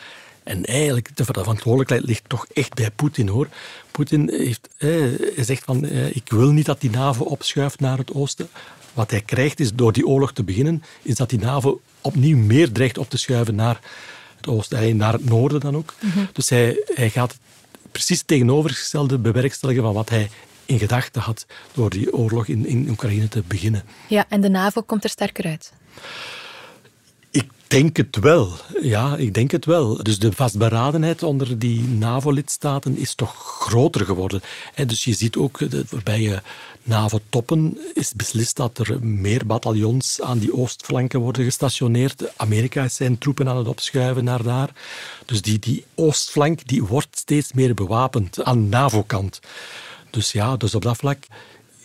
En 0.48 0.66
eigenlijk, 0.66 1.10
de 1.16 1.26
verantwoordelijkheid 1.26 2.04
ligt 2.04 2.24
toch 2.28 2.46
echt 2.54 2.74
bij 2.74 2.92
Poetin, 2.92 3.28
hoor. 3.28 3.48
Poetin 3.92 4.30
heeft 4.30 4.70
eh, 4.78 4.90
zegt 5.38 5.64
van, 5.64 5.86
eh, 5.86 6.16
ik 6.16 6.30
wil 6.30 6.52
niet 6.52 6.66
dat 6.66 6.82
die 6.82 6.90
NAVO 6.90 7.24
opschuift 7.24 7.80
naar 7.80 7.98
het 7.98 8.14
oosten. 8.14 8.50
Wat 8.94 9.12
hij 9.12 9.22
krijgt 9.22 9.60
is, 9.60 9.74
door 9.74 9.92
die 9.92 10.08
oorlog 10.08 10.34
te 10.34 10.44
beginnen, 10.44 10.84
is 11.02 11.16
dat 11.16 11.30
die 11.30 11.40
NAVO 11.40 11.82
opnieuw 12.02 12.38
meer 12.38 12.72
dreigt 12.72 12.98
op 12.98 13.10
te 13.10 13.18
schuiven 13.18 13.56
naar 13.56 13.80
het 14.38 14.48
oosten, 14.48 14.98
naar 14.98 15.14
het 15.14 15.26
noorden 15.26 15.60
dan 15.60 15.76
ook. 15.76 15.94
Mhm. 16.00 16.26
Dus 16.34 16.50
hij, 16.50 16.84
hij 16.94 17.10
gaat 17.10 17.38
precies 17.92 18.18
het 18.18 18.28
tegenovergestelde 18.28 19.18
bewerkstelligen 19.18 19.84
van 19.84 19.94
wat 19.94 20.10
hij 20.10 20.30
in 20.66 20.80
gedachten 20.80 21.22
had 21.22 21.46
door 21.74 21.90
die 21.90 22.14
oorlog 22.14 22.48
in, 22.48 22.66
in 22.66 22.90
Oekraïne 22.90 23.28
te 23.28 23.44
beginnen. 23.48 23.84
Ja, 24.08 24.26
en 24.30 24.42
de 24.42 24.50
NAVO 24.50 24.82
komt 24.82 25.04
er 25.04 25.10
sterker 25.10 25.46
uit 25.46 25.72
denk 27.68 27.98
het 27.98 28.18
wel. 28.20 28.50
Ja, 28.82 29.16
ik 29.16 29.34
denk 29.34 29.52
het 29.52 29.66
wel. 29.66 30.04
Dus 30.04 30.20
de 30.20 30.32
vastberadenheid 30.32 31.24
onder 31.24 31.60
die 31.60 31.82
NAVO-lidstaten 31.82 32.98
is 32.98 33.16
toch 33.16 33.36
groter 33.60 34.06
geworden. 34.06 34.42
Dus 34.86 35.04
je 35.04 35.14
ziet 35.14 35.36
ook 35.36 35.70
de 35.72 35.84
voorbije 35.86 36.42
NAVO-toppen 36.84 37.78
is 37.94 38.14
beslist 38.14 38.56
dat 38.56 38.78
er 38.78 39.04
meer 39.06 39.46
bataljons 39.46 40.22
aan 40.22 40.38
die 40.38 40.54
oostflanken 40.54 41.20
worden 41.20 41.44
gestationeerd. 41.44 42.38
Amerika 42.38 42.84
is 42.84 42.96
zijn 42.96 43.18
troepen 43.18 43.50
aan 43.50 43.58
het 43.58 43.68
opschuiven 43.68 44.24
naar 44.24 44.44
daar. 44.44 44.70
Dus 45.26 45.42
die, 45.42 45.60
die 45.60 45.86
oostflank 45.96 46.68
die 46.68 46.84
wordt 46.84 47.18
steeds 47.18 47.54
meer 47.54 47.74
bewapend 47.74 48.44
aan 48.44 48.70
NAVO-kant. 48.70 49.40
Dus 50.10 50.32
ja, 50.32 50.58
dus 50.58 50.76
op 50.76 50.82
dat 50.82 50.98
vlak 50.98 51.26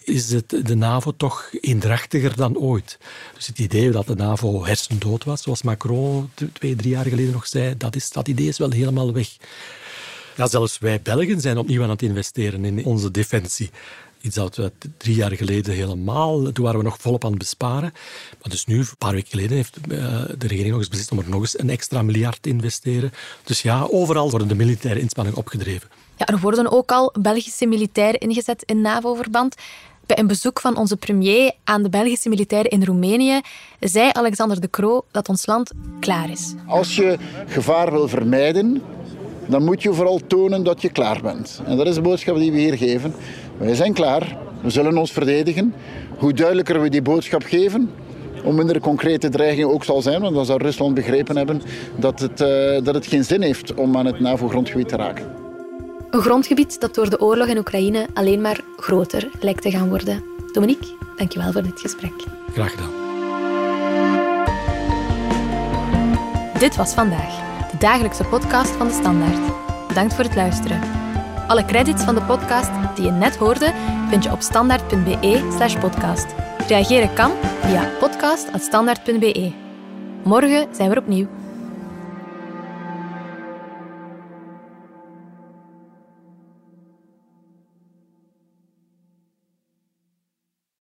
is 0.05 0.33
het, 0.33 0.67
de 0.67 0.75
NAVO 0.75 1.13
toch 1.17 1.49
eendrachtiger 1.61 2.37
dan 2.37 2.57
ooit. 2.57 2.99
Dus 3.35 3.47
het 3.47 3.59
idee 3.59 3.91
dat 3.91 4.07
de 4.07 4.15
NAVO 4.15 4.65
hersendood 4.65 5.25
was, 5.25 5.43
zoals 5.43 5.63
Macron 5.63 6.31
twee, 6.53 6.77
drie 6.77 6.91
jaar 6.91 7.05
geleden 7.05 7.33
nog 7.33 7.47
zei, 7.47 7.77
dat, 7.77 7.97
is, 7.97 8.11
dat 8.11 8.29
idee 8.29 8.49
is 8.49 8.59
wel 8.59 8.71
helemaal 8.71 9.13
weg. 9.13 9.37
Ja, 10.37 10.47
zelfs 10.47 10.79
wij 10.79 11.03
Belgen 11.03 11.41
zijn 11.41 11.59
opnieuw 11.59 11.83
aan 11.83 11.91
het 11.91 12.03
investeren 12.03 12.65
in 12.65 12.85
onze 12.85 13.11
defensie. 13.11 13.71
Iets 14.21 14.35
dat 14.35 14.57
we 14.57 14.73
drie 14.97 15.15
jaar 15.15 15.33
geleden 15.33 15.75
helemaal, 15.75 16.53
toen 16.53 16.65
waren 16.65 16.79
we 16.79 16.85
nog 16.85 16.97
volop 17.01 17.25
aan 17.25 17.31
het 17.31 17.39
besparen. 17.39 17.93
Maar 18.41 18.51
dus 18.51 18.67
nu, 18.67 18.79
een 18.79 18.87
paar 18.99 19.13
weken 19.13 19.31
geleden, 19.31 19.57
heeft 19.57 19.77
eh, 19.77 19.89
de 20.39 20.47
regering 20.47 20.71
nog 20.71 20.79
eens 20.79 20.89
beslist 20.89 21.11
om 21.11 21.19
er 21.19 21.29
nog 21.29 21.41
eens 21.41 21.59
een 21.59 21.71
extra 21.71 22.03
miljard 22.03 22.43
te 22.43 22.49
investeren. 22.49 23.13
Dus 23.45 23.63
ja, 23.63 23.87
overal 23.91 24.31
worden 24.31 24.49
de 24.49 24.55
militaire 24.55 25.01
inspanningen 25.01 25.39
opgedreven. 25.39 25.89
Ja, 26.17 26.27
er 26.27 26.41
worden 26.41 26.71
ook 26.71 26.93
al 26.93 27.15
Belgische 27.21 27.67
militairen 27.67 28.21
ingezet 28.21 28.63
in 28.63 28.81
NAVO-verband. 28.81 29.55
Bij 30.07 30.19
een 30.19 30.27
bezoek 30.27 30.61
van 30.61 30.77
onze 30.77 30.97
premier 30.97 31.53
aan 31.65 31.83
de 31.83 31.89
Belgische 31.89 32.29
militairen 32.29 32.71
in 32.71 32.85
Roemenië 32.85 33.41
zei 33.81 34.11
Alexander 34.13 34.61
de 34.61 34.71
Croo 34.71 35.05
dat 35.11 35.29
ons 35.29 35.47
land 35.47 35.71
klaar 36.01 36.31
is. 36.31 36.55
Als 36.67 36.97
je 36.97 37.19
gevaar 37.47 37.91
wil 37.91 38.09
vermijden, 38.09 38.83
dan 39.47 39.65
moet 39.65 39.83
je 39.83 39.93
vooral 39.93 40.21
tonen 40.27 40.65
dat 40.65 40.83
je 40.83 40.91
klaar 40.91 41.21
bent. 41.23 41.63
En 41.67 41.77
dat 41.77 41.87
is 41.87 41.95
de 41.95 42.01
boodschap 42.01 42.37
die 42.37 42.53
we 42.53 42.59
hier 42.59 42.77
geven. 42.77 43.15
Wij 43.57 43.75
zijn 43.75 43.93
klaar, 43.93 44.37
we 44.63 44.71
zullen 44.71 44.97
ons 44.97 45.13
verdedigen. 45.13 45.75
Hoe 46.19 46.33
duidelijker 46.33 46.83
we 46.83 46.89
die 46.89 47.03
boodschap 47.03 47.43
geven, 47.43 47.91
hoe 48.43 48.53
minder 48.53 48.81
concrete 48.81 49.29
dreiging 49.29 49.69
ook 49.69 49.85
zal 49.85 50.03
zijn. 50.03 50.21
Want 50.21 50.35
dan 50.35 50.45
zou 50.45 50.63
Rusland 50.63 50.95
begrepen 50.95 51.37
hebben 51.37 51.63
dat 51.97 52.21
het, 52.21 52.41
uh, 52.41 52.85
dat 52.85 52.95
het 52.95 53.07
geen 53.07 53.25
zin 53.25 53.43
heeft 53.43 53.75
om 53.75 53.97
aan 53.97 54.07
het 54.07 54.21
NAVO-grondgebied 54.21 54.89
te 54.89 54.97
raken. 54.97 55.42
Een 56.13 56.21
grondgebied 56.21 56.81
dat 56.81 56.95
door 56.95 57.11
de 57.11 57.21
oorlog 57.21 57.47
in 57.47 57.59
Oekraïne 57.59 58.07
alleen 58.15 58.41
maar 58.41 58.61
groter 58.77 59.31
lijkt 59.41 59.63
te 59.63 59.71
gaan 59.71 59.89
worden. 59.89 60.25
Dominique, 60.53 60.97
dankjewel 61.17 61.53
voor 61.53 61.63
dit 61.63 61.81
gesprek. 61.81 62.13
Graag 62.53 62.71
gedaan. 62.71 62.91
Dit 66.59 66.77
was 66.77 66.95
vandaag, 66.95 67.69
de 67.71 67.77
dagelijkse 67.79 68.25
podcast 68.25 68.71
van 68.71 68.87
de 68.87 68.93
Standaard. 68.93 69.53
Bedankt 69.89 70.15
voor 70.15 70.25
het 70.25 70.35
luisteren. 70.35 70.81
Alle 71.47 71.65
credits 71.65 72.05
van 72.05 72.15
de 72.15 72.23
podcast 72.23 72.71
die 72.95 73.05
je 73.05 73.11
net 73.11 73.37
hoorde 73.37 73.73
vind 74.09 74.25
je 74.25 74.33
op 74.33 74.41
standaard.be/slash 74.41 75.79
podcast. 75.79 76.27
Reageren 76.69 77.15
kan 77.15 77.31
via 77.61 77.91
podcast.standaard.be. 77.99 79.53
Morgen 80.25 80.75
zijn 80.75 80.91
we 80.91 80.99
opnieuw. 80.99 81.42